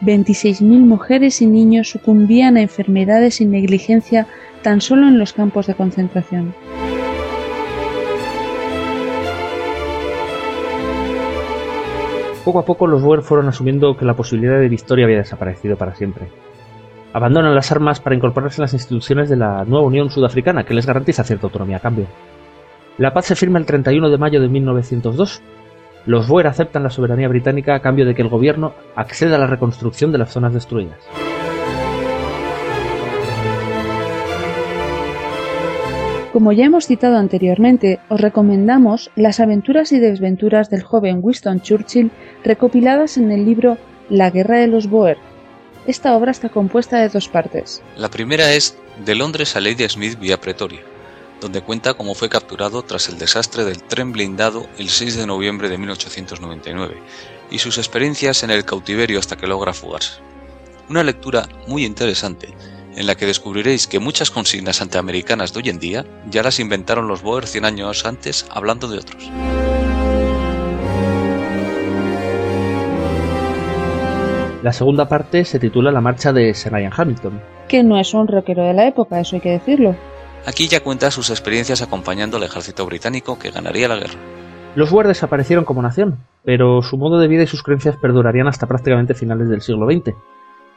26.000 0.02 0.62
mujeres 0.80 1.40
y 1.40 1.46
niños 1.46 1.88
sucumbían 1.88 2.56
a 2.56 2.62
enfermedades 2.62 3.40
y 3.40 3.46
negligencia 3.46 4.26
tan 4.62 4.80
solo 4.80 5.08
en 5.08 5.18
los 5.18 5.32
campos 5.32 5.66
de 5.66 5.74
concentración. 5.74 6.54
Poco 12.44 12.58
a 12.58 12.64
poco 12.66 12.86
los 12.86 13.02
Boer 13.02 13.22
fueron 13.22 13.48
asumiendo 13.48 13.96
que 13.96 14.04
la 14.04 14.14
posibilidad 14.14 14.60
de 14.60 14.68
victoria 14.68 15.06
había 15.06 15.18
desaparecido 15.18 15.76
para 15.76 15.94
siempre. 15.94 16.28
Abandonan 17.14 17.54
las 17.54 17.70
armas 17.70 18.00
para 18.00 18.16
incorporarse 18.16 18.60
en 18.60 18.64
las 18.64 18.72
instituciones 18.72 19.28
de 19.28 19.36
la 19.36 19.64
nueva 19.64 19.86
Unión 19.86 20.10
Sudafricana, 20.10 20.64
que 20.64 20.74
les 20.74 20.84
garantiza 20.84 21.22
cierta 21.22 21.46
autonomía 21.46 21.76
a 21.76 21.80
cambio. 21.80 22.08
La 22.98 23.14
paz 23.14 23.26
se 23.26 23.36
firma 23.36 23.60
el 23.60 23.66
31 23.66 24.10
de 24.10 24.18
mayo 24.18 24.40
de 24.40 24.48
1902. 24.48 25.40
Los 26.06 26.26
Boer 26.26 26.48
aceptan 26.48 26.82
la 26.82 26.90
soberanía 26.90 27.28
británica 27.28 27.76
a 27.76 27.78
cambio 27.78 28.04
de 28.04 28.16
que 28.16 28.22
el 28.22 28.28
gobierno 28.28 28.74
acceda 28.96 29.36
a 29.36 29.38
la 29.38 29.46
reconstrucción 29.46 30.10
de 30.10 30.18
las 30.18 30.32
zonas 30.32 30.54
destruidas. 30.54 30.98
Como 36.32 36.50
ya 36.50 36.64
hemos 36.64 36.86
citado 36.86 37.16
anteriormente, 37.16 38.00
os 38.08 38.20
recomendamos 38.20 39.12
las 39.14 39.38
aventuras 39.38 39.92
y 39.92 40.00
desventuras 40.00 40.68
del 40.68 40.82
joven 40.82 41.20
Winston 41.22 41.60
Churchill 41.60 42.10
recopiladas 42.42 43.18
en 43.18 43.30
el 43.30 43.44
libro 43.44 43.78
La 44.10 44.30
guerra 44.30 44.58
de 44.58 44.66
los 44.66 44.90
Boer. 44.90 45.16
Esta 45.86 46.16
obra 46.16 46.30
está 46.30 46.48
compuesta 46.48 46.98
de 46.98 47.10
dos 47.10 47.28
partes. 47.28 47.82
La 47.96 48.08
primera 48.08 48.54
es 48.54 48.76
De 49.04 49.14
Londres 49.14 49.54
a 49.54 49.60
Lady 49.60 49.86
Smith 49.86 50.18
vía 50.18 50.40
Pretoria, 50.40 50.80
donde 51.42 51.60
cuenta 51.60 51.92
cómo 51.92 52.14
fue 52.14 52.30
capturado 52.30 52.82
tras 52.82 53.10
el 53.10 53.18
desastre 53.18 53.64
del 53.64 53.82
tren 53.82 54.12
blindado 54.12 54.66
el 54.78 54.88
6 54.88 55.16
de 55.16 55.26
noviembre 55.26 55.68
de 55.68 55.76
1899 55.76 56.96
y 57.50 57.58
sus 57.58 57.76
experiencias 57.76 58.42
en 58.42 58.50
el 58.50 58.64
cautiverio 58.64 59.18
hasta 59.18 59.36
que 59.36 59.46
logra 59.46 59.74
fugarse. 59.74 60.20
Una 60.88 61.02
lectura 61.02 61.48
muy 61.66 61.84
interesante 61.84 62.54
en 62.96 63.06
la 63.06 63.14
que 63.14 63.26
descubriréis 63.26 63.86
que 63.86 63.98
muchas 63.98 64.30
consignas 64.30 64.80
antiamericanas 64.80 65.52
de 65.52 65.60
hoy 65.60 65.68
en 65.68 65.80
día 65.80 66.06
ya 66.30 66.42
las 66.42 66.60
inventaron 66.60 67.08
los 67.08 67.20
Boer 67.20 67.46
100 67.46 67.64
años 67.66 68.06
antes 68.06 68.46
hablando 68.50 68.88
de 68.88 68.98
otros. 68.98 69.30
La 74.64 74.72
segunda 74.72 75.06
parte 75.06 75.44
se 75.44 75.58
titula 75.58 75.92
La 75.92 76.00
marcha 76.00 76.32
de 76.32 76.54
Sir 76.54 76.72
Ian 76.72 76.90
Hamilton. 76.96 77.38
Que 77.68 77.84
no 77.84 77.98
es 77.98 78.14
un 78.14 78.26
rockero 78.26 78.64
de 78.64 78.72
la 78.72 78.86
época, 78.86 79.20
eso 79.20 79.36
hay 79.36 79.42
que 79.42 79.50
decirlo. 79.50 79.94
Aquí 80.46 80.68
ya 80.68 80.82
cuenta 80.82 81.10
sus 81.10 81.28
experiencias 81.28 81.82
acompañando 81.82 82.38
al 82.38 82.44
ejército 82.44 82.86
británico 82.86 83.38
que 83.38 83.50
ganaría 83.50 83.88
la 83.88 83.96
guerra. 83.96 84.14
Los 84.74 84.90
Boer 84.90 85.06
desaparecieron 85.06 85.66
como 85.66 85.82
nación, 85.82 86.20
pero 86.46 86.80
su 86.80 86.96
modo 86.96 87.18
de 87.18 87.28
vida 87.28 87.42
y 87.42 87.46
sus 87.46 87.62
creencias 87.62 87.98
perdurarían 87.98 88.48
hasta 88.48 88.66
prácticamente 88.66 89.12
finales 89.12 89.50
del 89.50 89.60
siglo 89.60 89.84
XX, 89.84 90.16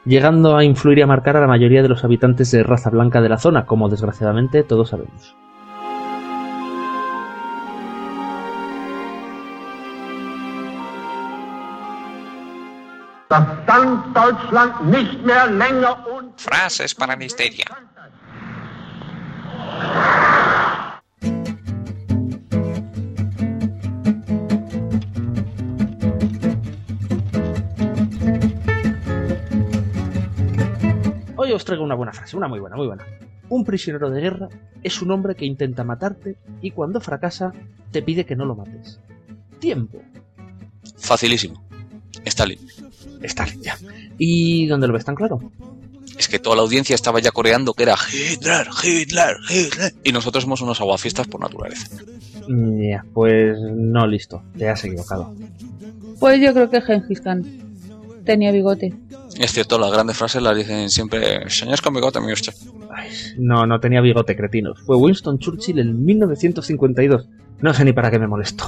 llegando 0.04 0.58
a 0.58 0.64
influir 0.64 0.98
y 0.98 1.02
a 1.02 1.06
marcar 1.06 1.38
a 1.38 1.40
la 1.40 1.46
mayoría 1.46 1.80
de 1.80 1.88
los 1.88 2.04
habitantes 2.04 2.50
de 2.50 2.64
raza 2.64 2.90
blanca 2.90 3.22
de 3.22 3.30
la 3.30 3.38
zona, 3.38 3.64
como 3.64 3.88
desgraciadamente 3.88 4.64
todos 4.64 4.90
sabemos. 4.90 5.34
Frases 16.36 16.94
para 16.94 17.14
Misteria. 17.14 17.66
Hoy 31.36 31.52
os 31.52 31.64
traigo 31.64 31.84
una 31.84 31.94
buena 31.94 32.12
frase, 32.12 32.34
una 32.34 32.48
muy 32.48 32.60
buena, 32.60 32.76
muy 32.76 32.86
buena. 32.86 33.04
Un 33.50 33.64
prisionero 33.64 34.08
de 34.08 34.22
guerra 34.22 34.48
es 34.82 35.02
un 35.02 35.10
hombre 35.10 35.34
que 35.34 35.44
intenta 35.44 35.84
matarte 35.84 36.38
y 36.62 36.70
cuando 36.70 37.00
fracasa 37.00 37.52
te 37.90 38.00
pide 38.00 38.24
que 38.24 38.36
no 38.36 38.46
lo 38.46 38.56
mates. 38.56 39.00
Tiempo. 39.58 40.00
Facilísimo. 40.96 41.62
Stalin. 42.24 42.58
Stalin, 43.22 43.62
ya. 43.62 43.76
¿Y 44.18 44.66
dónde 44.66 44.86
lo 44.86 44.92
ves 44.94 45.04
tan 45.04 45.14
claro? 45.14 45.40
Es 46.18 46.26
que 46.28 46.38
toda 46.40 46.56
la 46.56 46.62
audiencia 46.62 46.94
estaba 46.94 47.20
ya 47.20 47.30
coreando 47.30 47.74
que 47.74 47.84
era 47.84 47.94
Hitler, 48.12 48.66
Hitler, 48.82 49.36
Hitler. 49.48 49.94
Y 50.02 50.10
nosotros 50.12 50.42
somos 50.44 50.60
unos 50.60 50.80
aguafiestas 50.80 51.28
por 51.28 51.40
naturaleza. 51.40 51.86
Mm, 52.48 52.82
Ya, 52.90 53.04
pues 53.14 53.56
no, 53.60 54.06
listo. 54.06 54.42
Te 54.56 54.68
has 54.68 54.82
equivocado. 54.84 55.32
Pues 56.18 56.40
yo 56.40 56.52
creo 56.52 56.68
que 56.70 56.80
Gengis 56.80 57.20
Khan 57.20 57.44
tenía 58.24 58.50
bigote. 58.50 58.92
Es 59.38 59.52
cierto, 59.52 59.78
las 59.78 59.92
grandes 59.92 60.16
frases 60.16 60.42
las 60.42 60.56
dicen 60.56 60.90
siempre, 60.90 61.48
señores 61.48 61.80
con 61.80 61.94
bigote, 61.94 62.20
mi 62.20 62.32
usted. 62.32 62.52
No, 63.38 63.66
no 63.66 63.80
tenía 63.80 64.00
bigote, 64.00 64.36
cretinos. 64.36 64.80
Fue 64.82 64.96
Winston 64.96 65.38
Churchill 65.38 65.78
en 65.78 66.04
1952. 66.04 67.28
No 67.60 67.74
sé 67.74 67.84
ni 67.84 67.92
para 67.92 68.10
qué 68.10 68.18
me 68.18 68.28
molesto. 68.28 68.64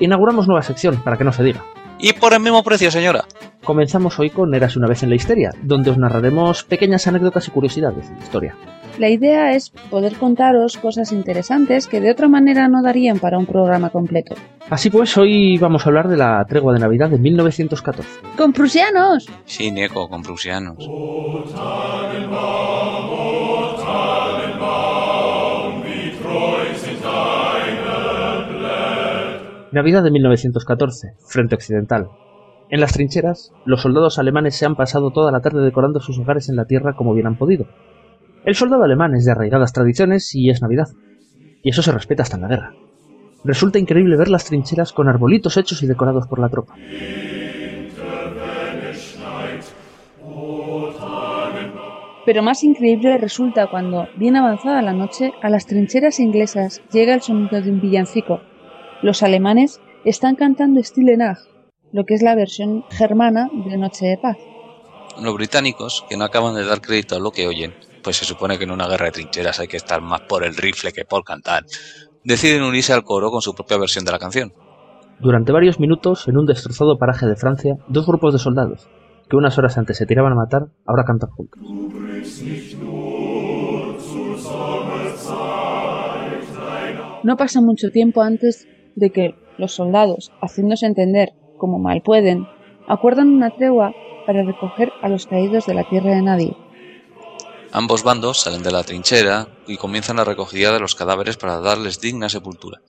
Inauguramos 0.00 0.46
nueva 0.46 0.62
sección, 0.62 1.02
para 1.02 1.16
que 1.16 1.24
no 1.24 1.32
se 1.32 1.42
diga. 1.42 1.64
Y 1.98 2.12
por 2.12 2.34
el 2.34 2.40
mismo 2.40 2.62
precio, 2.62 2.90
señora. 2.90 3.24
Comenzamos 3.62 4.18
hoy 4.18 4.28
con 4.28 4.54
Eras 4.54 4.76
una 4.76 4.86
vez 4.86 5.02
en 5.02 5.08
la 5.08 5.14
histeria, 5.16 5.50
donde 5.62 5.90
os 5.90 5.96
narraremos 5.96 6.64
pequeñas 6.64 7.06
anécdotas 7.06 7.48
y 7.48 7.50
curiosidades 7.50 8.08
de 8.10 8.16
la 8.16 8.22
historia. 8.22 8.56
La 8.98 9.08
idea 9.08 9.54
es 9.54 9.70
poder 9.70 10.16
contaros 10.16 10.76
cosas 10.76 11.10
interesantes 11.12 11.86
que 11.86 12.00
de 12.00 12.10
otra 12.10 12.28
manera 12.28 12.68
no 12.68 12.82
darían 12.82 13.18
para 13.18 13.38
un 13.38 13.46
programa 13.46 13.90
completo. 13.90 14.36
Así 14.70 14.90
pues, 14.90 15.16
hoy 15.16 15.56
vamos 15.58 15.84
a 15.84 15.88
hablar 15.88 16.08
de 16.08 16.16
la 16.16 16.44
tregua 16.46 16.74
de 16.74 16.80
Navidad 16.80 17.10
de 17.10 17.18
1914. 17.18 18.08
¡Con 18.36 18.52
prusianos! 18.52 19.26
Sí, 19.46 19.72
Neco, 19.72 20.08
con 20.08 20.22
prusianos. 20.22 20.86
Navidad 29.74 30.04
de 30.04 30.12
1914, 30.12 31.14
Frente 31.26 31.56
Occidental. 31.56 32.08
En 32.70 32.78
las 32.78 32.92
trincheras, 32.92 33.52
los 33.64 33.82
soldados 33.82 34.20
alemanes 34.20 34.54
se 34.54 34.66
han 34.66 34.76
pasado 34.76 35.10
toda 35.10 35.32
la 35.32 35.40
tarde 35.40 35.64
decorando 35.64 35.98
sus 35.98 36.16
hogares 36.16 36.48
en 36.48 36.54
la 36.54 36.66
tierra 36.66 36.94
como 36.94 37.12
bien 37.12 37.26
han 37.26 37.36
podido. 37.36 37.66
El 38.44 38.54
soldado 38.54 38.84
alemán 38.84 39.16
es 39.16 39.24
de 39.24 39.32
arraigadas 39.32 39.72
tradiciones 39.72 40.32
y 40.32 40.48
es 40.48 40.62
Navidad. 40.62 40.86
Y 41.64 41.70
eso 41.70 41.82
se 41.82 41.90
respeta 41.90 42.22
hasta 42.22 42.36
en 42.36 42.42
la 42.42 42.48
guerra. 42.48 42.72
Resulta 43.42 43.80
increíble 43.80 44.16
ver 44.16 44.28
las 44.28 44.44
trincheras 44.44 44.92
con 44.92 45.08
arbolitos 45.08 45.56
hechos 45.56 45.82
y 45.82 45.88
decorados 45.88 46.28
por 46.28 46.38
la 46.38 46.50
tropa. 46.50 46.76
Pero 52.24 52.44
más 52.44 52.62
increíble 52.62 53.18
resulta 53.18 53.66
cuando, 53.66 54.06
bien 54.16 54.36
avanzada 54.36 54.82
la 54.82 54.92
noche, 54.92 55.32
a 55.42 55.50
las 55.50 55.66
trincheras 55.66 56.20
inglesas 56.20 56.80
llega 56.92 57.12
el 57.12 57.22
sonido 57.22 57.60
de 57.60 57.72
un 57.72 57.80
villancico. 57.80 58.40
Los 59.04 59.22
alemanes 59.22 59.82
están 60.06 60.34
cantando 60.34 60.82
Stille 60.82 61.18
Nacht, 61.18 61.42
lo 61.92 62.06
que 62.06 62.14
es 62.14 62.22
la 62.22 62.34
versión 62.34 62.84
germana 62.88 63.50
de 63.52 63.76
Noche 63.76 64.06
de 64.06 64.16
Paz. 64.16 64.38
Los 65.22 65.34
británicos, 65.34 66.06
que 66.08 66.16
no 66.16 66.24
acaban 66.24 66.54
de 66.54 66.64
dar 66.64 66.80
crédito 66.80 67.14
a 67.14 67.18
lo 67.18 67.30
que 67.30 67.46
oyen, 67.46 67.74
pues 68.02 68.16
se 68.16 68.24
supone 68.24 68.56
que 68.56 68.64
en 68.64 68.70
una 68.70 68.88
guerra 68.88 69.04
de 69.04 69.12
trincheras 69.12 69.60
hay 69.60 69.68
que 69.68 69.76
estar 69.76 70.00
más 70.00 70.22
por 70.22 70.42
el 70.42 70.56
rifle 70.56 70.90
que 70.92 71.04
por 71.04 71.22
cantar, 71.22 71.66
deciden 72.24 72.62
unirse 72.62 72.94
al 72.94 73.04
coro 73.04 73.30
con 73.30 73.42
su 73.42 73.54
propia 73.54 73.76
versión 73.76 74.06
de 74.06 74.12
la 74.12 74.18
canción. 74.18 74.54
Durante 75.20 75.52
varios 75.52 75.78
minutos, 75.78 76.26
en 76.26 76.38
un 76.38 76.46
destrozado 76.46 76.96
paraje 76.96 77.26
de 77.26 77.36
Francia, 77.36 77.74
dos 77.88 78.06
grupos 78.06 78.32
de 78.32 78.38
soldados, 78.38 78.88
que 79.28 79.36
unas 79.36 79.58
horas 79.58 79.76
antes 79.76 79.98
se 79.98 80.06
tiraban 80.06 80.32
a 80.32 80.36
matar, 80.36 80.68
ahora 80.86 81.04
cantan 81.04 81.28
juntos. 81.28 81.60
No 87.22 87.36
pasa 87.36 87.60
mucho 87.60 87.90
tiempo 87.90 88.22
antes 88.22 88.66
de 88.96 89.10
que 89.10 89.34
los 89.58 89.74
soldados, 89.74 90.32
haciéndose 90.40 90.86
entender 90.86 91.32
como 91.58 91.78
mal 91.78 92.02
pueden, 92.02 92.46
acuerdan 92.88 93.28
una 93.28 93.50
tregua 93.50 93.92
para 94.26 94.42
recoger 94.42 94.92
a 95.02 95.08
los 95.08 95.26
caídos 95.26 95.66
de 95.66 95.74
la 95.74 95.88
tierra 95.88 96.14
de 96.14 96.22
nadie. 96.22 96.56
Ambos 97.72 98.04
bandos 98.04 98.40
salen 98.40 98.62
de 98.62 98.70
la 98.70 98.84
trinchera 98.84 99.48
y 99.66 99.76
comienzan 99.76 100.16
la 100.16 100.24
recogida 100.24 100.72
de 100.72 100.80
los 100.80 100.94
cadáveres 100.94 101.36
para 101.36 101.60
darles 101.60 102.00
digna 102.00 102.28
sepultura. 102.28 102.80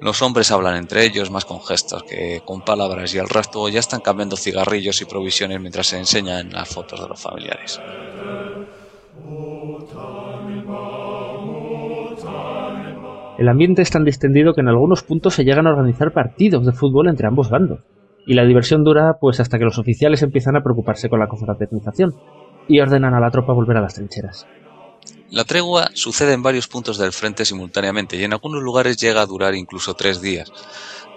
Los 0.00 0.22
hombres 0.22 0.50
hablan 0.50 0.76
entre 0.76 1.04
ellos 1.04 1.30
más 1.30 1.44
con 1.44 1.62
gestos 1.62 2.02
que 2.04 2.42
con 2.44 2.62
palabras 2.62 3.14
y 3.14 3.18
al 3.18 3.28
resto 3.28 3.68
ya 3.68 3.80
están 3.80 4.00
cambiando 4.00 4.36
cigarrillos 4.36 5.00
y 5.00 5.04
provisiones 5.04 5.60
mientras 5.60 5.88
se 5.88 5.98
enseñan 5.98 6.52
las 6.52 6.68
fotos 6.68 7.00
de 7.00 7.08
los 7.08 7.20
familiares. 7.20 7.80
El 13.36 13.48
ambiente 13.48 13.82
es 13.82 13.90
tan 13.90 14.04
distendido 14.04 14.54
que 14.54 14.60
en 14.60 14.68
algunos 14.68 15.02
puntos 15.02 15.34
se 15.34 15.44
llegan 15.44 15.66
a 15.66 15.70
organizar 15.70 16.12
partidos 16.12 16.64
de 16.64 16.72
fútbol 16.72 17.08
entre 17.08 17.26
ambos 17.26 17.50
bandos. 17.50 17.80
Y 18.26 18.34
la 18.34 18.44
diversión 18.44 18.84
dura 18.84 19.18
pues 19.20 19.40
hasta 19.40 19.58
que 19.58 19.64
los 19.64 19.78
oficiales 19.78 20.22
empiezan 20.22 20.56
a 20.56 20.62
preocuparse 20.62 21.08
con 21.08 21.18
la 21.18 21.26
confraternización 21.26 22.14
y 22.68 22.80
ordenan 22.80 23.12
a 23.12 23.20
la 23.20 23.30
tropa 23.30 23.52
volver 23.52 23.76
a 23.76 23.82
las 23.82 23.94
trincheras. 23.94 24.46
La 25.34 25.42
tregua 25.42 25.90
sucede 25.94 26.32
en 26.32 26.44
varios 26.44 26.68
puntos 26.68 26.96
del 26.96 27.10
frente 27.10 27.44
simultáneamente 27.44 28.16
y 28.16 28.22
en 28.22 28.32
algunos 28.32 28.62
lugares 28.62 28.98
llega 28.98 29.20
a 29.20 29.26
durar 29.26 29.56
incluso 29.56 29.94
tres 29.94 30.22
días. 30.22 30.52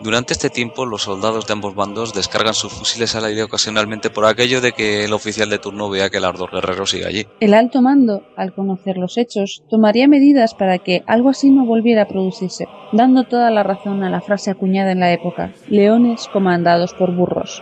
Durante 0.01 0.34
este 0.34 0.49
tiempo, 0.49 0.88
los 0.88 1.03
soldados 1.03 1.45
de 1.45 1.53
ambos 1.53 1.75
bandos 1.75 2.15
descargan 2.15 2.56
sus 2.56 2.73
fusiles 2.73 3.13
al 3.13 3.25
aire 3.25 3.43
ocasionalmente 3.43 4.10
por 4.10 4.25
aquello 4.25 4.60
de 4.60 4.71
que 4.71 5.06
el 5.06 5.13
oficial 5.13 5.51
de 5.51 5.60
turno 5.60 5.91
vea 5.91 6.10
que 6.10 6.17
el 6.17 6.25
ardor 6.25 6.49
guerrero 6.49 6.88
sigue 6.88 7.06
allí. 7.06 7.27
El 7.39 7.53
alto 7.53 7.84
mando, 7.84 8.23
al 8.36 8.56
conocer 8.56 8.97
los 8.97 9.19
hechos, 9.19 9.62
tomaría 9.69 10.08
medidas 10.08 10.56
para 10.56 10.80
que 10.80 11.03
algo 11.06 11.30
así 11.30 11.51
no 11.51 11.67
volviera 11.67 12.01
a 12.01 12.08
producirse, 12.08 12.67
dando 12.93 13.25
toda 13.25 13.51
la 13.51 13.62
razón 13.62 14.01
a 14.03 14.10
la 14.10 14.21
frase 14.21 14.49
acuñada 14.49 14.93
en 14.93 15.01
la 15.01 15.13
época, 15.13 15.53
leones 15.67 16.27
comandados 16.34 16.95
por 16.95 17.15
burros. 17.15 17.62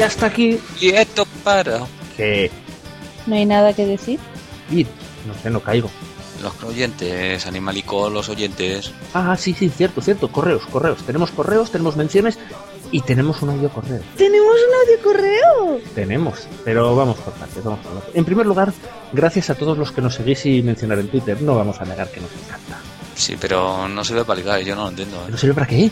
Y 0.00 0.02
hasta 0.02 0.24
aquí 0.24 0.58
Y 0.80 0.88
esto 0.94 1.26
para 1.44 1.80
que... 2.16 2.50
¿No 3.26 3.34
hay 3.34 3.44
nada 3.44 3.74
que 3.74 3.84
decir? 3.84 4.18
Y, 4.70 4.84
no 5.26 5.34
sé, 5.42 5.50
no 5.50 5.60
caigo. 5.60 5.90
los 6.42 6.64
oyentes, 6.64 7.46
animalico, 7.46 8.08
los 8.08 8.30
oyentes. 8.30 8.92
Ah, 9.12 9.36
sí, 9.36 9.52
sí, 9.52 9.68
cierto, 9.68 10.00
cierto. 10.00 10.32
Correos, 10.32 10.62
correos. 10.72 11.02
Tenemos 11.02 11.30
correos, 11.32 11.70
tenemos 11.70 11.96
menciones 11.96 12.38
y 12.90 13.02
tenemos 13.02 13.42
un 13.42 13.50
audio 13.50 13.68
correo. 13.68 14.00
¡Tenemos 14.16 14.54
un 14.54 14.74
audio 14.74 15.04
correo! 15.04 15.80
Tenemos, 15.94 16.48
pero 16.64 16.96
vamos 16.96 17.18
por 17.18 17.34
partes, 17.34 17.62
vamos 17.62 17.80
por 17.80 17.92
partes. 17.92 18.16
En 18.16 18.24
primer 18.24 18.46
lugar, 18.46 18.72
gracias 19.12 19.50
a 19.50 19.54
todos 19.54 19.76
los 19.76 19.92
que 19.92 20.00
nos 20.00 20.14
seguís 20.14 20.46
y 20.46 20.62
mencionar 20.62 20.98
en 20.98 21.08
Twitter. 21.08 21.42
No 21.42 21.56
vamos 21.56 21.78
a 21.78 21.84
negar 21.84 22.10
que 22.10 22.22
nos 22.22 22.30
encanta. 22.32 22.78
Sí, 23.14 23.36
pero 23.38 23.86
no 23.86 24.02
sirve 24.02 24.24
para 24.24 24.40
ligar, 24.40 24.60
yo 24.62 24.74
no 24.74 24.84
lo 24.84 24.88
entiendo. 24.88 25.16
¿eh? 25.26 25.30
¿No 25.30 25.36
sirve 25.36 25.52
para 25.52 25.66
qué? 25.66 25.90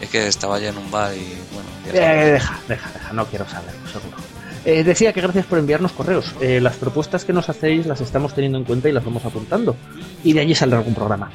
Es 0.00 0.08
que 0.08 0.26
estaba 0.26 0.58
ya 0.58 0.70
en 0.70 0.78
un 0.78 0.90
bar 0.90 1.12
y 1.14 1.36
bueno, 1.52 1.68
ya. 1.86 2.22
Eh, 2.22 2.32
deja, 2.32 2.58
deja, 2.68 2.90
deja, 2.92 3.12
no 3.12 3.26
quiero 3.26 3.48
saberlo, 3.48 3.88
seguro. 3.88 4.16
Eh, 4.64 4.84
decía 4.84 5.12
que 5.12 5.20
gracias 5.20 5.46
por 5.46 5.58
enviarnos 5.58 5.92
correos. 5.92 6.34
Eh, 6.40 6.60
las 6.60 6.76
propuestas 6.76 7.24
que 7.24 7.32
nos 7.32 7.48
hacéis 7.48 7.86
las 7.86 8.00
estamos 8.00 8.34
teniendo 8.34 8.58
en 8.58 8.64
cuenta 8.64 8.88
y 8.88 8.92
las 8.92 9.04
vamos 9.04 9.24
apuntando. 9.24 9.76
Y 10.22 10.32
de 10.32 10.40
allí 10.40 10.54
saldrá 10.54 10.78
algún 10.78 10.94
programa. 10.94 11.30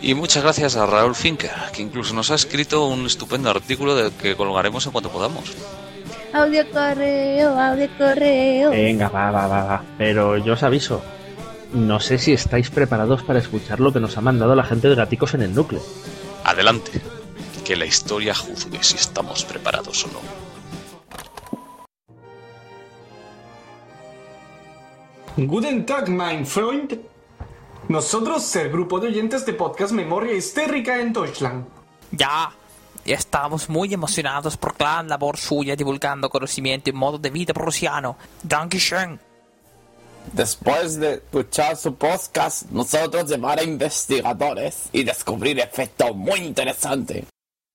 Y 0.00 0.14
muchas 0.14 0.42
gracias 0.42 0.76
a 0.76 0.86
Raúl 0.86 1.14
Finker, 1.14 1.50
que 1.72 1.82
incluso 1.82 2.14
nos 2.14 2.30
ha 2.30 2.34
escrito 2.34 2.86
un 2.86 3.06
estupendo 3.06 3.50
artículo 3.50 3.94
del 3.94 4.12
que 4.12 4.34
colgaremos 4.34 4.84
en 4.86 4.92
cuanto 4.92 5.10
podamos. 5.10 5.52
Audio 6.32 6.68
correo, 6.70 7.58
audio 7.58 7.88
correo. 7.96 8.70
Venga, 8.70 9.08
va, 9.08 9.30
va, 9.30 9.46
va, 9.46 9.64
va. 9.64 9.84
Pero 9.96 10.36
yo 10.38 10.54
os 10.54 10.62
aviso. 10.62 11.02
No 11.72 12.00
sé 12.00 12.18
si 12.18 12.32
estáis 12.32 12.70
preparados 12.70 13.22
para 13.22 13.38
escuchar 13.38 13.80
lo 13.80 13.92
que 13.92 14.00
nos 14.00 14.16
ha 14.16 14.20
mandado 14.20 14.54
la 14.54 14.64
gente 14.64 14.88
de 14.88 14.94
Gaticos 14.94 15.34
en 15.34 15.42
el 15.42 15.54
núcleo. 15.54 15.82
Adelante, 16.44 17.00
que 17.64 17.74
la 17.76 17.86
historia 17.86 18.34
juzgue 18.34 18.82
si 18.82 18.96
estamos 18.96 19.44
preparados 19.44 20.04
o 20.04 20.08
no. 20.08 20.20
Guten 25.36 25.84
Tag, 25.84 26.08
mein 26.08 26.46
Freund. 26.46 27.00
Nosotros, 27.88 28.54
el 28.56 28.70
grupo 28.70 29.00
de 29.00 29.08
oyentes 29.08 29.44
de 29.44 29.52
podcast 29.52 29.92
Memoria 29.92 30.32
Histérica 30.32 31.00
en 31.00 31.12
Deutschland. 31.12 31.66
Ya, 32.12 32.52
estamos 33.04 33.68
muy 33.68 33.92
emocionados 33.92 34.56
por 34.56 34.80
la 34.80 35.02
labor 35.02 35.36
suya 35.36 35.74
divulgando 35.74 36.30
conocimiento 36.30 36.90
y 36.90 36.92
modo 36.92 37.18
de 37.18 37.30
vida 37.30 37.52
prusiano. 37.52 38.16
Dankeschön. 38.42 39.18
Después 40.32 40.98
de 41.00 41.14
escuchar 41.14 41.76
su 41.76 41.96
podcast, 41.96 42.70
nosotros 42.70 43.28
llevar 43.28 43.58
a 43.58 43.64
investigadores 43.64 44.88
y 44.92 45.02
descubrir 45.02 45.58
efecto 45.58 46.14
muy 46.14 46.40
interesante. 46.40 47.26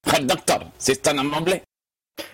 Herr 0.03 0.25
Doctor, 0.25 0.67
si 0.77 0.93
es 0.93 1.01
tan 1.01 1.19
amable. 1.19 1.63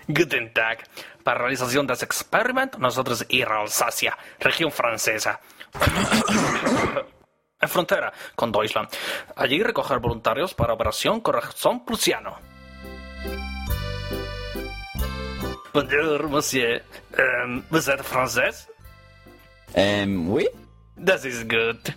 Guten 0.08 0.54
Tag. 0.54 0.88
Para 1.23 1.39
realización 1.39 1.88
de 1.88 1.93
este 1.93 2.06
experimento, 2.06 2.78
nosotros 2.78 3.25
ir 3.30 3.47
a 3.47 3.62
Alsacia, 3.62 4.17
región 4.39 4.71
francesa. 4.71 5.39
en 7.60 7.69
frontera 7.69 8.13
con 8.36 8.51
Deutschland. 8.51 8.89
Allí 9.36 9.62
recoger 9.63 9.99
voluntarios 9.99 10.54
para 10.54 10.73
Operación 10.73 11.21
Corazón 11.21 11.86
Prusiano. 11.86 12.38
Bonjour, 15.73 16.30
monsieur. 16.30 16.82
Um, 17.17 17.63
vous 17.69 17.89
êtes 17.89 18.01
français? 18.06 18.67
Ähm, 19.73 20.30
oui? 20.30 20.47
Das 20.95 21.25
ist 21.25 21.49
gut. 21.49 21.93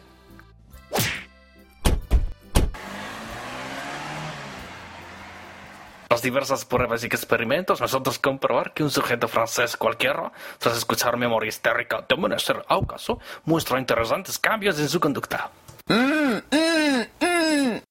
Las 6.19 6.25
diversas 6.25 6.65
pruebas 6.65 7.05
y 7.05 7.07
experimentos, 7.07 7.81
nosotros 7.81 8.19
comprobar 8.19 8.75
que 8.75 8.83
un 8.83 8.91
sujeto 8.91 9.29
francés 9.29 9.77
cualquiera, 9.77 10.33
tras 10.59 10.77
escuchar 10.77 11.17
memoria 11.17 11.49
histérica 11.49 12.05
de 12.09 12.17
Menester 12.17 12.61
Aucaso, 12.67 13.21
muestra 13.45 13.79
interesantes 13.79 14.37
cambios 14.37 14.81
en 14.81 14.89
su 14.89 14.99
conducta. 14.99 15.49
Mm, 15.87 16.39
mm, 16.51 17.05
mm. 17.21 17.83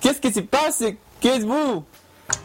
Qu'est-ce 0.00 0.20
qui 0.20 0.32
se 0.32 0.42
passe? 0.42 0.96
Qu'est-ce 1.20 1.46
vous? 1.46 1.84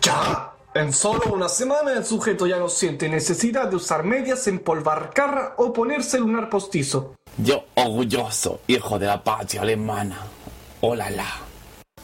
Ya, 0.04 0.54
En 0.76 0.94
solo 0.94 1.34
una 1.34 1.50
semana 1.50 1.94
el 1.94 2.06
sujeto 2.06 2.46
ya 2.46 2.60
no 2.60 2.70
siente 2.70 3.10
necesidad 3.10 3.68
de 3.68 3.78
usar 3.78 4.04
medias, 4.04 4.46
empolvar 4.46 5.10
carra 5.12 5.56
o 5.58 5.74
ponerse 5.74 6.20
lunar 6.20 6.52
postizo. 6.52 7.16
Yo 7.40 7.66
orgulloso, 7.74 8.60
hijo 8.68 9.00
de 9.00 9.08
la 9.08 9.24
patria 9.24 9.64
alemana. 9.64 10.20
Hola 10.82 11.10
la. 11.10 11.26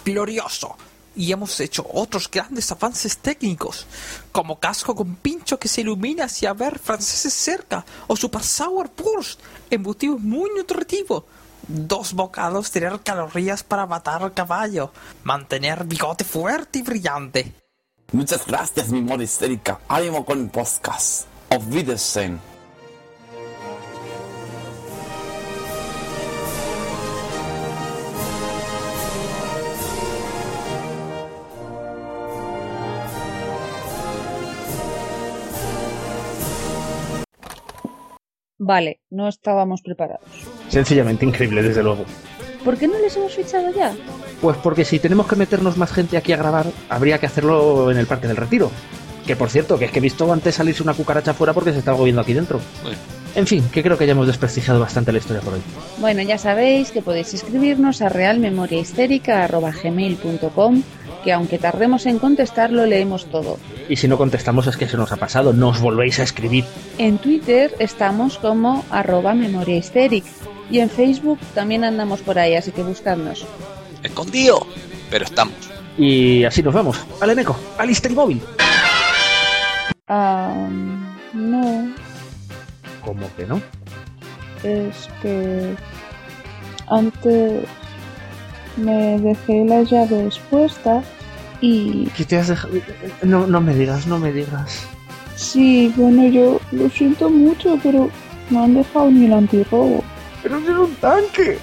Glorioso. 0.03 0.75
Y 1.15 1.31
hemos 1.31 1.59
hecho 1.59 1.85
otros 1.93 2.29
grandes 2.31 2.71
avances 2.71 3.17
técnicos, 3.17 3.85
como 4.31 4.59
casco 4.59 4.95
con 4.95 5.15
pincho 5.15 5.59
que 5.59 5.67
se 5.67 5.81
ilumina 5.81 6.25
hacia 6.25 6.53
ver 6.53 6.79
franceses 6.79 7.33
cerca, 7.33 7.85
o 8.07 8.15
Super 8.15 8.43
Sour 8.43 8.89
Burst, 8.95 9.39
embutido 9.69 10.17
muy 10.17 10.49
nutritivo. 10.55 11.25
Dos 11.67 12.13
bocados 12.13 12.71
tener 12.71 12.99
calorías 13.01 13.63
para 13.63 13.85
matar 13.85 14.23
al 14.23 14.33
caballo, 14.33 14.91
mantener 15.23 15.83
bigote 15.83 16.23
fuerte 16.23 16.79
y 16.79 16.81
brillante. 16.81 17.53
Muchas 18.13 18.45
gracias, 18.45 18.89
mi 18.89 18.99
amor 18.99 19.21
histérica. 19.21 19.79
Ánimo 19.87 20.25
con 20.25 20.49
podcast. 20.49 21.27
Auf 21.49 21.63
Wiedersehen. 21.69 22.50
Vale, 38.63 38.99
no 39.09 39.27
estábamos 39.27 39.81
preparados. 39.81 40.21
Sencillamente 40.69 41.25
increíble, 41.25 41.63
desde 41.63 41.81
luego. 41.81 42.05
¿Por 42.63 42.77
qué 42.77 42.87
no 42.87 42.99
les 42.99 43.17
hemos 43.17 43.33
fichado 43.33 43.73
ya? 43.73 43.91
Pues 44.39 44.55
porque 44.57 44.85
si 44.85 44.99
tenemos 44.99 45.25
que 45.25 45.35
meternos 45.35 45.77
más 45.77 45.91
gente 45.91 46.15
aquí 46.15 46.31
a 46.31 46.37
grabar, 46.37 46.67
habría 46.87 47.17
que 47.17 47.25
hacerlo 47.25 47.89
en 47.89 47.97
el 47.97 48.05
Parque 48.05 48.27
del 48.27 48.37
Retiro. 48.37 48.69
Que 49.25 49.35
por 49.35 49.49
cierto, 49.49 49.79
que 49.79 49.85
es 49.85 49.91
que 49.91 49.97
he 49.97 50.01
visto 50.01 50.31
antes 50.31 50.53
salirse 50.53 50.83
una 50.83 50.93
cucaracha 50.93 51.33
fuera 51.33 51.53
porque 51.53 51.71
se 51.71 51.79
estaba 51.79 51.97
moviendo 51.97 52.21
aquí 52.21 52.33
dentro. 52.33 52.59
Bueno, 52.83 52.99
En 53.33 53.47
fin, 53.47 53.67
que 53.71 53.81
creo 53.81 53.97
que 53.97 54.05
ya 54.05 54.11
hemos 54.11 54.27
desprestigiado 54.27 54.79
bastante 54.79 55.11
la 55.11 55.17
historia 55.17 55.41
por 55.41 55.55
hoy. 55.55 55.61
Bueno, 55.97 56.21
ya 56.21 56.37
sabéis 56.37 56.91
que 56.91 57.01
podéis 57.01 57.33
escribirnos 57.33 58.03
a 58.03 58.09
realmemoriahistérica.gmail.com 58.09 60.83
que 61.23 61.31
aunque 61.31 61.57
tardemos 61.57 62.05
en 62.05 62.19
contestarlo, 62.19 62.85
leemos 62.85 63.25
todo. 63.25 63.57
Y 63.89 63.95
si 63.97 64.07
no 64.07 64.17
contestamos 64.17 64.67
es 64.67 64.77
que 64.77 64.87
se 64.87 64.97
nos 64.97 65.11
ha 65.11 65.17
pasado, 65.17 65.53
no 65.53 65.69
os 65.69 65.79
volvéis 65.79 66.19
a 66.19 66.23
escribir. 66.23 66.65
En 66.97 67.17
Twitter 67.17 67.73
estamos 67.79 68.37
como 68.37 68.83
arroba 68.89 69.33
memoriahysteric 69.33 70.23
y 70.69 70.79
en 70.79 70.89
Facebook 70.89 71.39
también 71.53 71.83
andamos 71.83 72.21
por 72.21 72.39
ahí, 72.39 72.55
así 72.55 72.71
que 72.71 72.83
buscadnos. 72.83 73.45
escondido. 74.03 74.65
Pero 75.09 75.25
estamos. 75.25 75.53
Y 75.97 76.43
así 76.45 76.63
nos 76.63 76.73
vamos. 76.73 76.97
Al 77.19 77.29
Eneco, 77.31 77.57
al 77.77 77.89
Histerimóvil. 77.89 78.41
Ah, 80.07 80.67
no, 81.33 81.93
¿Cómo 83.05 83.27
que 83.35 83.45
no? 83.45 83.61
es 84.63 85.09
que 85.21 85.73
antes 86.87 87.63
me 88.77 89.19
dejé 89.19 89.65
las 89.65 89.89
llaves 89.89 90.39
puestas 90.49 91.05
y 91.61 92.05
¿Qué 92.17 92.25
te 92.25 92.37
has 92.37 92.47
dejado? 92.47 92.73
No, 93.21 93.45
no 93.45 93.61
me 93.61 93.75
digas, 93.75 94.07
no 94.07 94.17
me 94.17 94.31
digas. 94.33 94.87
sí, 95.35 95.93
bueno, 95.95 96.27
yo 96.27 96.59
lo 96.71 96.89
siento 96.89 97.29
mucho, 97.29 97.77
pero 97.83 98.09
no 98.49 98.63
han 98.63 98.73
dejado 98.73 99.11
ni 99.11 99.25
el 99.25 99.33
antirrobo. 99.33 100.03
Pero 100.41 100.57
es 100.57 100.69
un 100.69 100.95
tanque. 100.95 101.59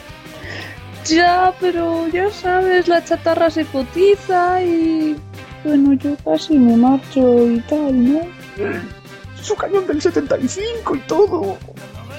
Ya, 1.05 1.53
pero 1.61 2.07
ya 2.09 2.31
sabes, 2.31 2.87
la 2.87 3.03
chatarra 3.05 3.51
se 3.51 3.65
cotiza 3.65 4.63
y 4.63 5.17
bueno, 5.65 5.95
yo 5.95 6.17
casi 6.25 6.59
me 6.59 6.77
marcho 6.77 7.51
y 7.51 7.61
tal, 7.63 8.13
¿no? 8.13 8.21
Su 9.41 9.55
cañón 9.57 9.87
del 9.87 10.01
75 10.01 10.95
y 10.97 11.01
todo. 11.01 11.57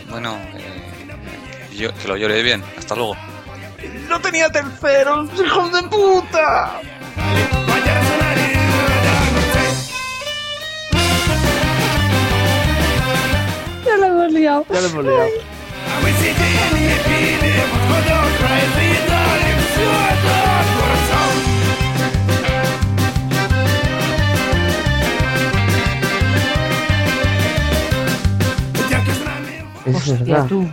Bueno, 0.10 0.36
eh, 0.56 1.76
yo, 1.78 1.94
que 1.94 2.08
lo 2.08 2.18
llore 2.18 2.42
bien. 2.42 2.64
Hasta 2.78 2.96
luego. 2.96 3.16
No 4.08 4.20
tenía 4.20 4.50
terceros, 4.50 5.30
hijos 5.40 5.72
de 5.72 5.84
puta. 5.84 6.82
Ya 13.86 13.98
la 13.98 14.08
hemos 14.08 14.32
liado. 14.32 14.66
Ya 14.70 14.82
lo 14.82 14.88
hemos 14.88 15.06
liado. 15.06 15.30
Es 29.90 29.96
Hostia, 29.96 30.16
verdad. 30.36 30.46
tú. 30.48 30.70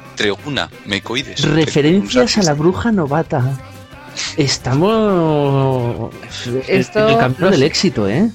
Mecoides. 0.87 1.43
Referencias 1.43 2.39
a 2.39 2.43
la 2.43 2.55
bruja 2.55 2.93
novata. 2.93 3.59
Estamos 4.37 6.11
Esto- 6.69 7.01
en 7.09 7.15
el 7.15 7.19
camino 7.19 7.51
del 7.51 7.63
éxito, 7.63 8.09
¿eh? 8.09 8.31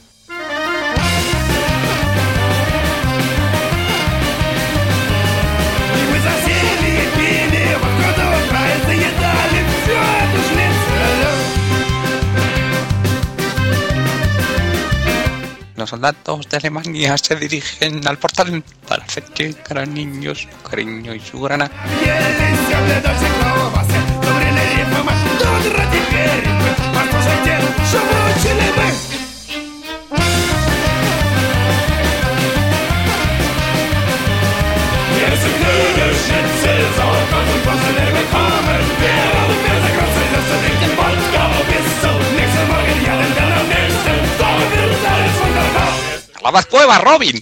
Soldados 15.92 16.48
de 16.48 16.56
Alemania 16.56 17.18
se 17.18 17.36
dirigen 17.36 18.08
al 18.08 18.18
portal 18.18 18.64
para 18.88 19.04
festejar 19.04 19.80
a 19.80 19.86
niños 19.86 20.48
su 20.50 20.70
cariño 20.70 21.14
y 21.14 21.20
su 21.20 21.42
grana. 21.42 21.70
¡A 46.52 46.54
la 46.54 46.58
más 46.58 46.66
cueva, 46.66 46.98
Robin! 46.98 47.42